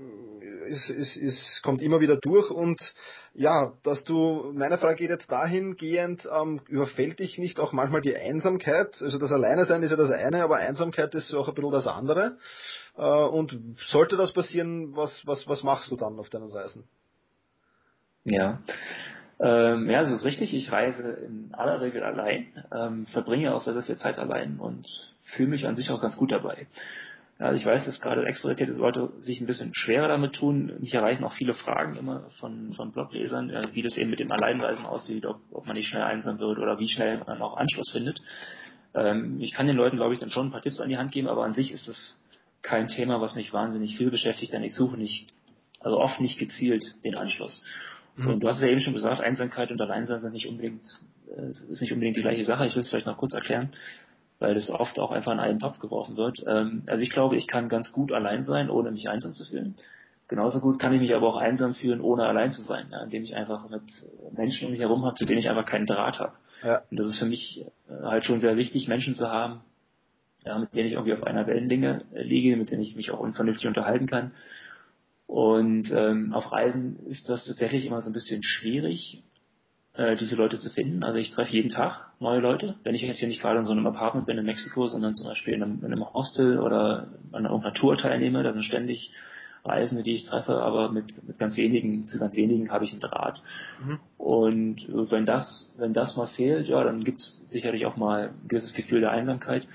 [0.68, 2.94] ist, ist, ist, kommt immer wieder durch und
[3.34, 8.16] ja, dass du, meine Frage geht jetzt dahingehend, ähm, überfällt dich nicht auch manchmal die
[8.16, 8.96] Einsamkeit?
[9.02, 11.88] Also das Alleine sein ist ja das eine, aber Einsamkeit ist auch ein bisschen das
[11.88, 12.38] andere.
[12.98, 13.58] Äh, und
[13.90, 16.84] sollte das passieren, was, was, was machst du dann auf deinen Reisen?
[18.24, 18.62] Ja,
[19.40, 20.54] ähm, ja, so ist richtig.
[20.54, 24.88] Ich reise in aller Regel allein, ähm, verbringe auch sehr, sehr viel Zeit allein und
[25.24, 26.68] fühle mich an sich auch ganz gut dabei.
[27.40, 30.74] Ja, ich weiß, dass gerade extrovertierte Leute sich ein bisschen schwerer damit tun.
[30.80, 34.32] Mich erreichen auch viele Fragen immer von, von Bloglesern, äh, wie das eben mit dem
[34.32, 37.92] Alleinreisen aussieht, ob, ob man nicht schnell einsam wird oder wie schnell man auch Anschluss
[37.92, 38.20] findet.
[38.96, 41.12] Ähm, ich kann den Leuten, glaube ich, dann schon ein paar Tipps an die Hand
[41.12, 42.20] geben, aber an sich ist es
[42.64, 45.32] kein Thema, was mich wahnsinnig viel beschäftigt, denn ich suche nicht,
[45.80, 47.64] also oft nicht gezielt den Anschluss.
[48.16, 48.28] Mhm.
[48.28, 50.82] Und du hast es ja eben schon gesagt, Einsamkeit und Alleinsein sind nicht unbedingt,
[51.30, 52.66] äh, ist nicht unbedingt die gleiche Sache.
[52.66, 53.70] Ich will es vielleicht noch kurz erklären,
[54.40, 56.44] weil das oft auch einfach in einen Topf geworfen wird.
[56.48, 59.76] Ähm, also ich glaube, ich kann ganz gut allein sein, ohne mich einsam zu fühlen.
[60.28, 63.24] Genauso gut kann ich mich aber auch einsam fühlen, ohne allein zu sein, ja, indem
[63.24, 63.84] ich einfach mit
[64.36, 66.34] Menschen um mich herum habe, zu denen ich einfach keinen Draht habe.
[66.64, 66.82] Ja.
[66.92, 69.62] Und das ist für mich äh, halt schon sehr wichtig, Menschen zu haben,
[70.46, 73.20] ja, mit denen ich irgendwie auf einer Wellenlänge äh, liege, mit denen ich mich auch
[73.20, 74.32] unvernünftig unterhalten kann
[75.28, 79.22] und ähm, auf Reisen ist das tatsächlich immer so ein bisschen schwierig,
[79.98, 81.04] äh, diese Leute zu finden.
[81.04, 82.76] Also ich treffe jeden Tag neue Leute.
[82.84, 85.28] Wenn ich jetzt hier nicht gerade in so einem Apartment bin in Mexiko, sondern zum
[85.28, 89.12] Beispiel in einem, in einem Hostel oder an irgendeiner Tour teilnehme, da sind ständig
[89.66, 93.02] Reisende, die ich treffe, aber mit, mit ganz wenigen, zu ganz wenigen habe ich einen
[93.02, 93.42] Draht.
[93.84, 94.00] Mhm.
[94.18, 98.48] Und wenn das, wenn das mal fehlt, ja, dann gibt es sicherlich auch mal ein
[98.48, 99.68] gewisses Gefühl der Einsamkeit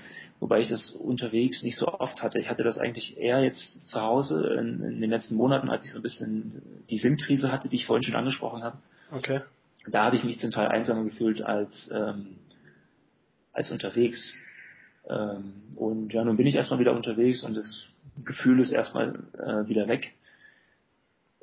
[0.43, 2.37] wobei ich das unterwegs nicht so oft hatte.
[2.37, 5.91] Ich hatte das eigentlich eher jetzt zu Hause in, in den letzten Monaten, als ich
[5.91, 8.77] so ein bisschen die Sinnkrise hatte, die ich vorhin schon angesprochen habe.
[9.09, 9.39] Okay.
[9.87, 12.37] Da habe ich mich zum Teil einsamer gefühlt als, ähm,
[13.51, 14.33] als unterwegs.
[15.09, 17.87] Ähm, und ja, nun bin ich erstmal wieder unterwegs und das
[18.23, 20.13] Gefühl ist erstmal äh, wieder weg.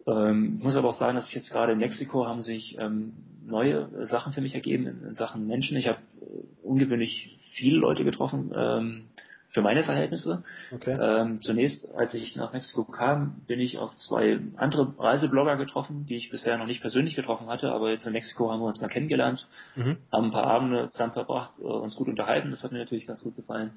[0.07, 3.13] Ähm, ich muss aber auch sagen, dass ich jetzt gerade in Mexiko haben sich ähm,
[3.45, 5.77] neue Sachen für mich ergeben in, in Sachen Menschen.
[5.77, 9.03] Ich habe äh, ungewöhnlich viele Leute getroffen ähm,
[9.51, 10.45] für meine Verhältnisse.
[10.73, 10.97] Okay.
[11.01, 16.17] Ähm, zunächst, als ich nach Mexiko kam, bin ich auf zwei andere Reiseblogger getroffen, die
[16.17, 18.89] ich bisher noch nicht persönlich getroffen hatte, aber jetzt in Mexiko haben wir uns mal
[18.89, 19.97] kennengelernt, mhm.
[20.13, 22.51] haben ein paar Abende zusammen verbracht, äh, uns gut unterhalten.
[22.51, 23.73] Das hat mir natürlich ganz gut gefallen.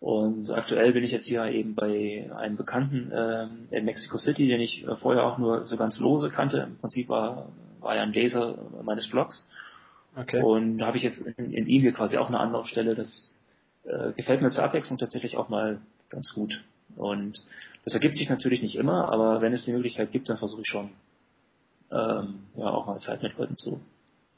[0.00, 4.60] Und aktuell bin ich jetzt hier eben bei einem Bekannten äh, in Mexico City, den
[4.60, 6.58] ich äh, vorher auch nur so ganz lose kannte.
[6.58, 7.48] Im Prinzip war,
[7.80, 9.48] war er ein Leser meines Blogs.
[10.14, 10.42] Okay.
[10.42, 12.94] Und da habe ich jetzt in, in ihm hier quasi auch eine andere Stelle.
[13.86, 16.62] Äh, gefällt mir zur Abwechslung tatsächlich auch mal ganz gut.
[16.96, 17.42] Und
[17.84, 20.68] das ergibt sich natürlich nicht immer, aber wenn es die Möglichkeit gibt, dann versuche ich
[20.68, 20.90] schon
[21.92, 23.80] ähm, ja auch mal Zeit mit Leuten zu,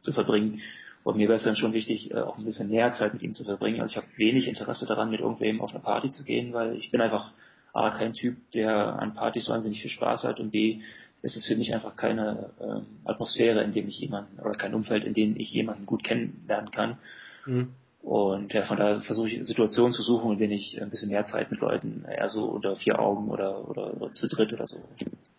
[0.03, 0.61] zu verbringen.
[1.03, 3.35] Und mir wäre es dann schon wichtig, äh, auch ein bisschen mehr Zeit mit ihm
[3.35, 3.81] zu verbringen.
[3.81, 6.91] Also ich habe wenig Interesse daran, mit irgendwem auf eine Party zu gehen, weil ich
[6.91, 7.33] bin einfach
[7.73, 10.81] A, kein Typ, der an Partys wahnsinnig viel Spaß hat und B,
[11.23, 15.05] ist es für mich einfach keine ähm, Atmosphäre, in dem ich jemanden oder kein Umfeld,
[15.05, 16.99] in dem ich jemanden gut kennenlernen kann.
[17.47, 17.73] Mhm.
[18.09, 21.27] Und ja, von daher versuche ich Situationen zu suchen, in denen ich ein bisschen mehr
[21.27, 24.79] Zeit mit Leuten eher so unter vier Augen oder, oder, oder zu dritt oder so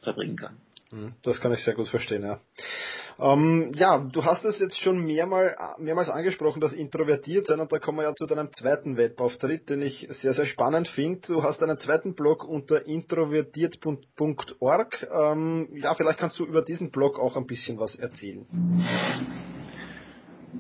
[0.03, 0.58] verbringen kann.
[0.91, 1.13] Mhm.
[1.23, 2.39] Das kann ich sehr gut verstehen, ja.
[3.17, 7.79] Ähm, ja, du hast es jetzt schon mehrmal, mehrmals angesprochen, das introvertiert sein, und da
[7.79, 11.21] kommen wir ja zu deinem zweiten Webauftritt, den ich sehr, sehr spannend finde.
[11.27, 15.08] Du hast einen zweiten Blog unter introvertiert.org.
[15.12, 18.45] Ähm, ja, vielleicht kannst du über diesen Blog auch ein bisschen was erzählen.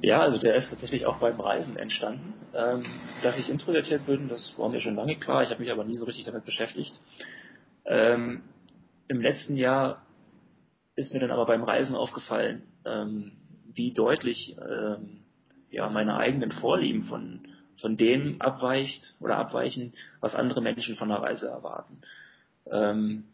[0.01, 2.33] Ja, also der ist tatsächlich auch beim Reisen entstanden.
[2.53, 2.83] Ähm,
[3.23, 5.97] dass ich introvertiert bin, das war mir schon lange klar, ich habe mich aber nie
[5.97, 6.99] so richtig damit beschäftigt.
[7.85, 8.41] Ähm,
[9.07, 10.01] Im letzten Jahr
[10.95, 13.31] ist mir dann aber beim Reisen aufgefallen, ähm,
[13.73, 15.21] wie deutlich ähm,
[15.71, 17.41] ja, meine eigenen Vorlieben von,
[17.79, 22.01] von dem abweicht oder abweichen, was andere Menschen von der Reise erwarten.
[22.71, 23.25] Ähm,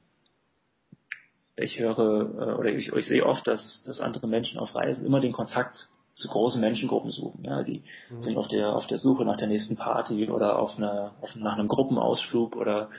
[1.55, 5.21] ich höre äh, oder ich, ich sehe oft, dass, dass andere Menschen auf Reisen immer
[5.21, 7.43] den Kontakt zu großen Menschengruppen suchen.
[7.43, 8.23] Ja, die mhm.
[8.23, 11.57] sind auf der auf der Suche nach der nächsten Party oder auf einer auf, nach
[11.57, 12.89] einem Gruppenausflug oder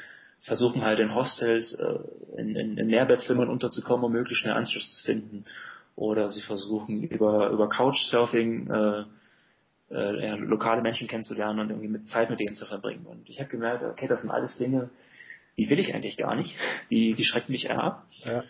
[0.43, 5.05] versuchen halt in Hostels, äh, in, in, in Mehrbettzimmern unterzukommen, um möglichst schnell Anschluss zu
[5.05, 5.45] finden.
[5.97, 9.05] Oder sie versuchen über, über Couchsurfing äh,
[9.91, 13.07] äh, ja, lokale Menschen kennenzulernen und irgendwie mit Zeit mit denen zu verbringen.
[13.07, 14.91] Und ich habe gemerkt, okay, das sind alles Dinge,
[15.57, 16.55] die will ich eigentlich gar nicht.
[16.91, 18.07] Die, die schrecken mich eher ab.
[18.25, 18.45] Ja.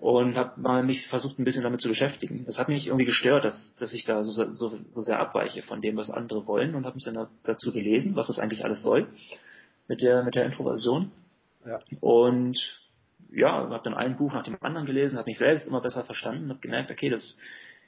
[0.00, 2.44] Und habe mal mich versucht, ein bisschen damit zu beschäftigen.
[2.46, 5.82] Das hat mich irgendwie gestört, dass, dass ich da so, so, so sehr abweiche von
[5.82, 9.08] dem, was andere wollen und habe mich dann dazu gelesen, was das eigentlich alles soll
[9.88, 11.12] mit der, mit der Introversion.
[11.66, 11.80] Ja.
[12.00, 12.58] Und
[13.30, 16.48] ja, habe dann ein Buch nach dem anderen gelesen, habe mich selbst immer besser verstanden,
[16.48, 17.38] habe gemerkt, okay, das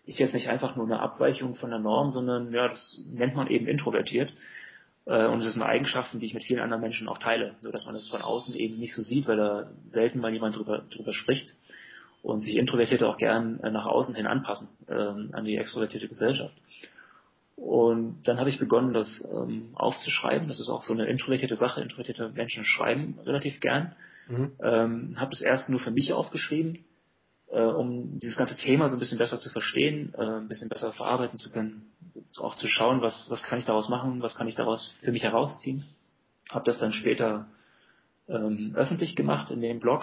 [0.05, 3.47] ist jetzt nicht einfach nur eine Abweichung von der Norm, sondern ja, das nennt man
[3.47, 4.35] eben introvertiert.
[5.07, 7.87] Äh, und es sind Eigenschaften, die ich mit vielen anderen Menschen auch teile, nur dass
[7.87, 11.15] man das von außen eben nicht so sieht, weil da selten mal jemand drüber, drüber
[11.15, 11.55] spricht
[12.23, 16.55] und sich Introvertierte auch gern äh, nach außen hin anpassen ähm, an die extrovertierte Gesellschaft.
[17.57, 20.49] Und dann habe ich begonnen, das ähm, aufzuschreiben.
[20.49, 21.81] Das ist auch so eine introvertierte Sache.
[21.81, 23.95] Introvertierte Menschen schreiben relativ gern.
[24.29, 24.53] Mhm.
[24.63, 26.85] Ähm, habe das erst nur für mich aufgeschrieben,
[27.51, 30.93] äh, um dieses ganze Thema so ein bisschen besser zu verstehen, äh, ein bisschen besser
[30.93, 31.93] verarbeiten zu können,
[32.39, 35.23] auch zu schauen, was, was kann ich daraus machen, was kann ich daraus für mich
[35.23, 35.85] herausziehen.
[36.51, 37.47] Habe das dann später
[38.29, 40.03] ähm, öffentlich gemacht in dem Blog.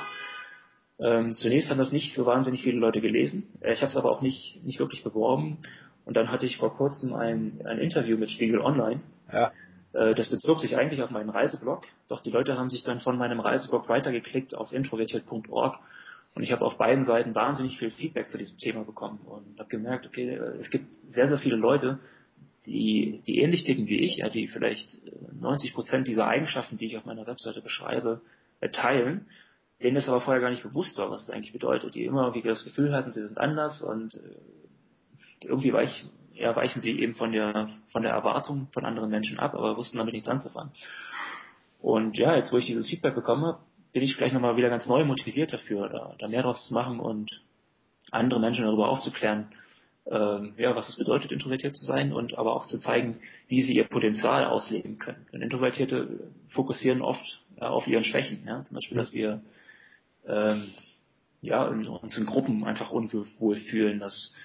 [0.99, 3.47] Ähm, zunächst haben das nicht so wahnsinnig viele Leute gelesen.
[3.61, 5.59] Äh, ich habe es aber auch nicht, nicht wirklich beworben.
[6.05, 9.01] Und dann hatte ich vor kurzem ein, ein Interview mit Spiegel Online.
[9.31, 9.51] Ja.
[9.93, 13.17] Äh, das bezog sich eigentlich auf meinen Reiseblog, doch die Leute haben sich dann von
[13.17, 15.79] meinem Reiseblog weitergeklickt auf introvertiert.org
[16.35, 19.69] und ich habe auf beiden Seiten wahnsinnig viel Feedback zu diesem Thema bekommen und habe
[19.69, 21.99] gemerkt, okay, äh, es gibt sehr, sehr viele Leute,
[22.65, 24.99] die, die ähnlich ticken wie ich, die vielleicht
[25.39, 28.21] 90 äh, Prozent dieser Eigenschaften, die ich auf meiner Webseite beschreibe,
[28.73, 29.25] teilen,
[29.81, 32.47] denen es aber vorher gar nicht bewusst war, was das eigentlich bedeutet, die immer irgendwie
[32.47, 34.13] das Gefühl hatten, sie sind anders und
[35.41, 39.55] irgendwie weich, ja, weichen sie eben von der, von der Erwartung von anderen Menschen ab,
[39.55, 40.71] aber wussten damit nichts anzufangen.
[41.81, 43.59] Und ja, jetzt wo ich dieses Feedback bekomme,
[43.93, 46.99] bin ich vielleicht nochmal wieder ganz neu motiviert dafür, da, da mehr draus zu machen
[46.99, 47.41] und
[48.11, 49.47] andere Menschen darüber aufzuklären,
[50.07, 53.75] ähm, ja, was es bedeutet, introvertiert zu sein und aber auch zu zeigen, wie sie
[53.75, 55.25] ihr Potenzial ausleben können.
[55.31, 59.41] Denn Introvertierte fokussieren oft ja, auf ihren Schwächen, ja, zum Beispiel, dass wir
[60.29, 60.67] ähm,
[61.41, 64.35] ja, uns in Gruppen einfach unwohl fühlen, dass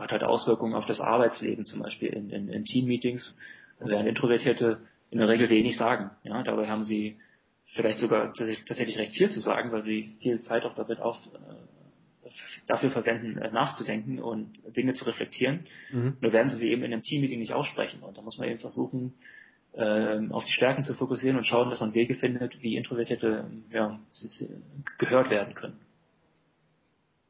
[0.00, 3.38] hat halt Auswirkungen auf das Arbeitsleben, zum Beispiel in, in, in Teammeetings,
[3.78, 4.78] während Introvertierte
[5.10, 6.10] in der Regel wenig sagen.
[6.24, 7.18] Ja, dabei haben sie
[7.74, 12.28] vielleicht sogar tatsächlich recht viel zu sagen, weil sie viel Zeit auch damit auf, äh,
[12.66, 15.66] dafür verwenden, äh, nachzudenken und Dinge zu reflektieren.
[15.92, 16.16] Mhm.
[16.20, 18.02] Nur werden sie sie eben in einem Teammeeting nicht aussprechen.
[18.02, 19.14] Und da muss man eben versuchen,
[19.72, 24.00] auf die Stärken zu fokussieren und schauen, dass man Wege findet, wie Introvertierte ja,
[24.98, 25.78] gehört werden können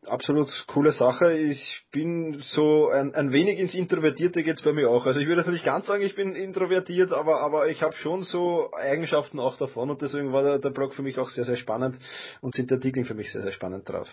[0.07, 1.33] absolut coole Sache.
[1.33, 5.07] Ich bin so ein, ein wenig ins Introvertierte geht's bei mir auch.
[5.07, 8.22] Also ich würde jetzt nicht ganz sagen, ich bin introvertiert, aber, aber ich habe schon
[8.22, 11.57] so Eigenschaften auch davon und deswegen war der, der Blog für mich auch sehr, sehr
[11.57, 11.98] spannend
[12.40, 14.09] und sind die Artikel für mich sehr, sehr spannend drauf.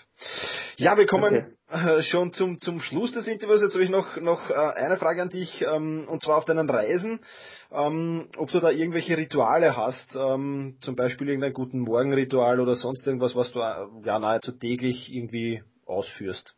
[0.77, 1.56] Ja, wir kommen okay.
[1.69, 3.61] Äh, schon zum, zum Schluss des Interviews.
[3.61, 6.69] Jetzt habe ich noch, noch äh, eine Frage an dich, ähm, und zwar auf deinen
[6.69, 7.19] Reisen.
[7.71, 13.05] Ähm, ob du da irgendwelche Rituale hast, ähm, zum Beispiel irgendein guten Morgenritual oder sonst
[13.05, 16.55] irgendwas, was du äh, ja nahezu täglich irgendwie ausführst?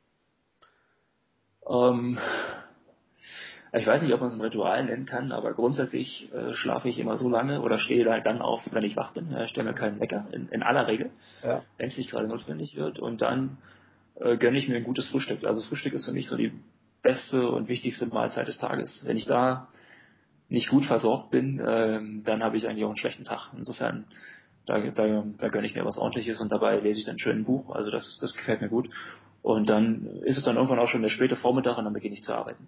[3.74, 7.16] Ich weiß nicht, ob man es ein Ritual nennen kann, aber grundsätzlich schlafe ich immer
[7.16, 9.36] so lange oder stehe halt dann auf, wenn ich wach bin.
[9.44, 11.12] Ich stelle mir keinen Wecker, in, in aller Regel,
[11.44, 11.62] ja.
[11.78, 12.98] wenn es nicht gerade notwendig wird.
[12.98, 13.60] Und dann
[14.20, 15.44] äh, gönne ich mir ein gutes Frühstück.
[15.44, 16.52] Also Frühstück ist für mich so die
[17.02, 19.04] beste und wichtigste Mahlzeit des Tages.
[19.06, 19.70] Wenn ich da
[20.50, 23.52] nicht gut versorgt bin, äh, dann habe ich eigentlich auch einen schlechten Tag.
[23.56, 24.06] Insofern
[24.66, 27.46] da, da, da gönne ich mir was ordentliches und dabei lese ich dann schön ein
[27.46, 27.74] Buch.
[27.76, 28.90] Also das, das gefällt mir gut.
[29.42, 32.24] Und dann ist es dann irgendwann auch schon der späte Vormittag und dann beginne ich
[32.24, 32.68] zu arbeiten.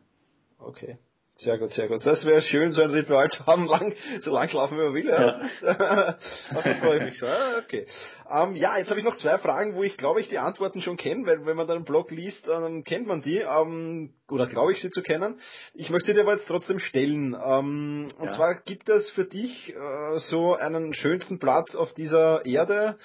[0.57, 0.97] Okay.
[1.41, 2.05] Sehr gut, sehr gut.
[2.05, 5.07] Das wäre schön, so ein Ritual zu haben, lang, so lang schlafen wie man will.
[5.07, 5.41] Ja.
[5.63, 6.17] ja.
[6.63, 7.29] das freue ich mich schon.
[7.63, 7.87] Okay.
[8.31, 10.97] Ähm, ja, jetzt habe ich noch zwei Fragen, wo ich glaube ich die Antworten schon
[10.97, 14.81] kenne, weil wenn man deinen Blog liest, dann kennt man die, ähm, oder glaube ich
[14.81, 15.39] sie zu kennen.
[15.73, 17.35] Ich möchte sie dir aber jetzt trotzdem stellen.
[17.43, 18.17] Ähm, ja.
[18.19, 22.99] Und zwar gibt es für dich äh, so einen schönsten Platz auf dieser Erde,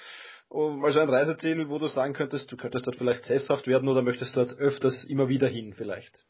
[0.51, 4.37] also ein Reiseziel, wo du sagen könntest, du könntest dort vielleicht sesshaft werden oder möchtest
[4.37, 6.27] dort öfters immer wieder hin vielleicht?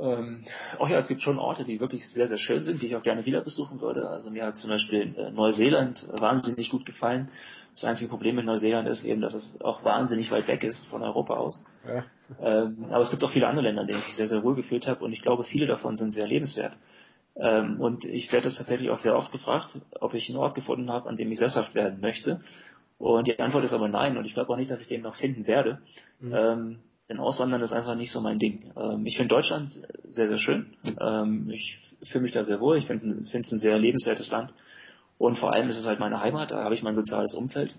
[0.00, 0.44] Ähm,
[0.78, 3.02] auch ja, es gibt schon Orte, die wirklich sehr, sehr schön sind, die ich auch
[3.02, 4.08] gerne wieder besuchen würde.
[4.08, 7.30] Also mir hat zum Beispiel äh, Neuseeland wahnsinnig gut gefallen.
[7.74, 11.02] Das einzige Problem mit Neuseeland ist eben, dass es auch wahnsinnig weit weg ist von
[11.02, 11.64] Europa aus.
[11.86, 12.04] Ja.
[12.40, 14.54] Ähm, aber es gibt auch viele andere Länder, in denen ich mich sehr, sehr wohl
[14.54, 16.74] gefühlt habe und ich glaube, viele davon sind sehr lebenswert.
[17.36, 21.08] Ähm, und ich werde tatsächlich auch sehr oft gefragt, ob ich einen Ort gefunden habe,
[21.08, 22.40] an dem ich sesshaft werden möchte.
[22.98, 25.14] Und die Antwort ist aber nein und ich glaube auch nicht, dass ich den noch
[25.14, 25.78] finden werde.
[26.20, 26.34] Mhm.
[26.34, 26.78] Ähm,
[27.08, 28.70] denn Auswandern ist einfach nicht so mein Ding.
[28.76, 29.72] Ähm, ich finde Deutschland
[30.04, 30.74] sehr, sehr schön.
[31.00, 32.78] Ähm, ich fühle mich da sehr wohl.
[32.78, 34.52] Ich finde es ein sehr lebenswertes Land.
[35.16, 36.50] Und vor allem ist es halt meine Heimat.
[36.50, 37.74] Da habe ich mein soziales Umfeld.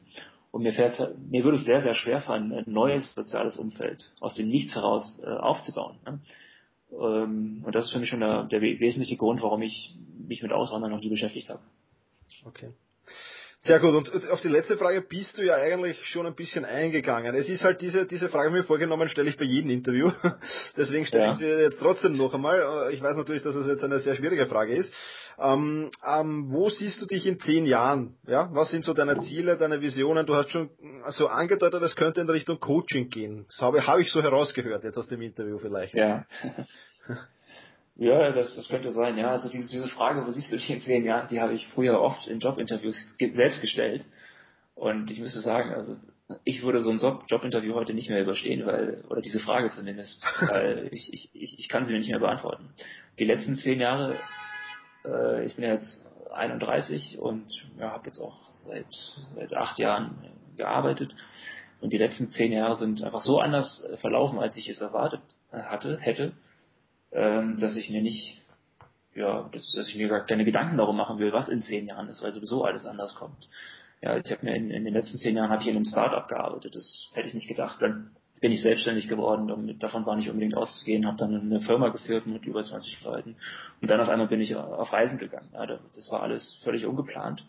[0.51, 4.33] Und mir, fährt, mir würde es sehr, sehr schwer fallen, ein neues soziales Umfeld aus
[4.33, 5.97] dem Nichts heraus äh, aufzubauen.
[6.05, 6.19] Ne?
[6.91, 9.95] Ähm, und das ist für mich schon der, der wesentliche Grund, warum ich
[10.27, 11.61] mich mit Auswandern noch nie beschäftigt habe.
[12.45, 12.71] Okay.
[13.61, 13.93] Sehr gut.
[13.93, 17.35] Und auf die letzte Frage bist du ja eigentlich schon ein bisschen eingegangen.
[17.35, 20.11] Es ist halt diese, diese Frage mir vorgenommen, stelle ich bei jedem Interview.
[20.77, 21.31] Deswegen stelle ja.
[21.33, 22.89] ich sie jetzt trotzdem noch einmal.
[22.93, 24.93] Ich weiß natürlich, dass es jetzt eine sehr schwierige Frage ist.
[25.37, 28.15] Ähm, ähm, wo siehst du dich in zehn Jahren?
[28.25, 30.25] Ja, was sind so deine Ziele, deine Visionen?
[30.25, 30.69] Du hast schon
[31.09, 33.45] so angedeutet, es könnte in Richtung Coaching gehen.
[33.47, 35.95] Das habe, habe ich so herausgehört jetzt aus dem Interview vielleicht.
[35.95, 36.25] Ja.
[37.99, 39.31] Ja, das, das könnte sein, ja.
[39.31, 41.99] Also diese, diese Frage, wo siehst du dich in zehn Jahren, die habe ich früher
[41.99, 44.05] oft in Jobinterviews selbst gestellt.
[44.73, 45.97] Und ich müsste sagen, also
[46.45, 50.23] ich würde so ein Job, Jobinterview heute nicht mehr überstehen, weil, oder diese Frage zumindest,
[50.49, 52.69] weil ich, ich, ich, ich kann sie mir nicht mehr beantworten.
[53.19, 54.15] Die letzten zehn Jahre,
[55.03, 57.47] äh, ich bin ja jetzt 31 und
[57.77, 58.87] ja, habe jetzt auch seit,
[59.35, 60.15] seit acht Jahren
[60.55, 61.13] gearbeitet.
[61.81, 65.19] Und die letzten zehn Jahre sind einfach so anders verlaufen, als ich es erwartet
[65.51, 66.31] hatte, hätte
[67.11, 68.41] ähm, dass ich mir nicht,
[69.15, 72.09] ja, dass, dass ich mir gar keine Gedanken darum machen will, was in zehn Jahren
[72.09, 73.47] ist, weil sowieso alles anders kommt.
[74.01, 76.27] Ja, ich habe mir in, in den letzten zehn Jahren habe ich in einem Startup
[76.27, 77.81] gearbeitet, das hätte ich nicht gedacht.
[77.81, 81.89] Dann bin ich selbstständig geworden, damit, davon war nicht unbedingt auszugehen, habe dann eine Firma
[81.89, 83.35] geführt mit über 20 Leuten
[83.81, 85.49] und dann auf einmal bin ich auf Reisen gegangen.
[85.53, 87.43] Ja, das war alles völlig ungeplant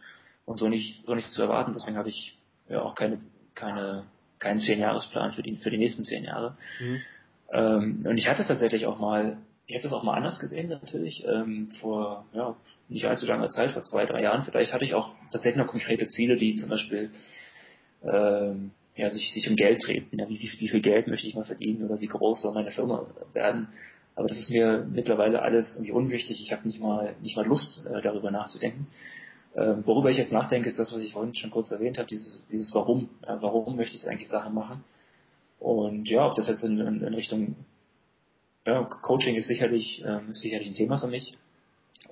[0.46, 1.72] und so nicht so nicht zu erwarten.
[1.74, 2.36] Deswegen habe ich
[2.68, 3.20] ja auch keine
[3.54, 4.04] keine
[4.38, 6.56] keinen Zehn-Jahresplan für die für die nächsten zehn Jahre.
[6.80, 7.00] Mhm.
[7.52, 9.36] Ähm, und ich hatte tatsächlich auch mal
[9.70, 12.56] ich habe das auch mal anders gesehen natürlich, ähm, vor ja,
[12.88, 16.08] nicht allzu langer Zeit, vor zwei, drei Jahren vielleicht, hatte ich auch tatsächlich noch konkrete
[16.08, 17.10] Ziele, die zum Beispiel
[18.02, 20.18] ähm, ja, sich, sich um Geld treten.
[20.18, 22.72] Ja, wie, wie, wie viel Geld möchte ich mal verdienen oder wie groß soll meine
[22.72, 23.68] Firma werden.
[24.16, 26.42] Aber das ist mir mittlerweile alles irgendwie unwichtig.
[26.42, 28.88] Ich habe nicht mal nicht mal Lust, äh, darüber nachzudenken.
[29.54, 32.44] Ähm, worüber ich jetzt nachdenke, ist das, was ich vorhin schon kurz erwähnt habe, dieses,
[32.50, 33.08] dieses Warum.
[33.24, 34.82] Ja, warum möchte ich eigentlich Sachen machen?
[35.60, 37.54] Und ja, ob das jetzt in, in, in Richtung
[38.70, 41.36] ja, Coaching ist sicherlich, ähm, sicherlich ein Thema für mich.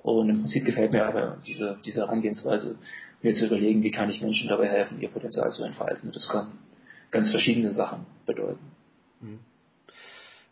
[0.01, 2.75] Und im Prinzip gefällt mir aber diese, diese Herangehensweise,
[3.21, 6.07] mir zu überlegen, wie kann ich Menschen dabei helfen, ihr Potenzial zu entfalten.
[6.07, 6.51] Und das kann
[7.11, 8.71] ganz verschiedene Sachen bedeuten.
[9.21, 9.39] Mhm.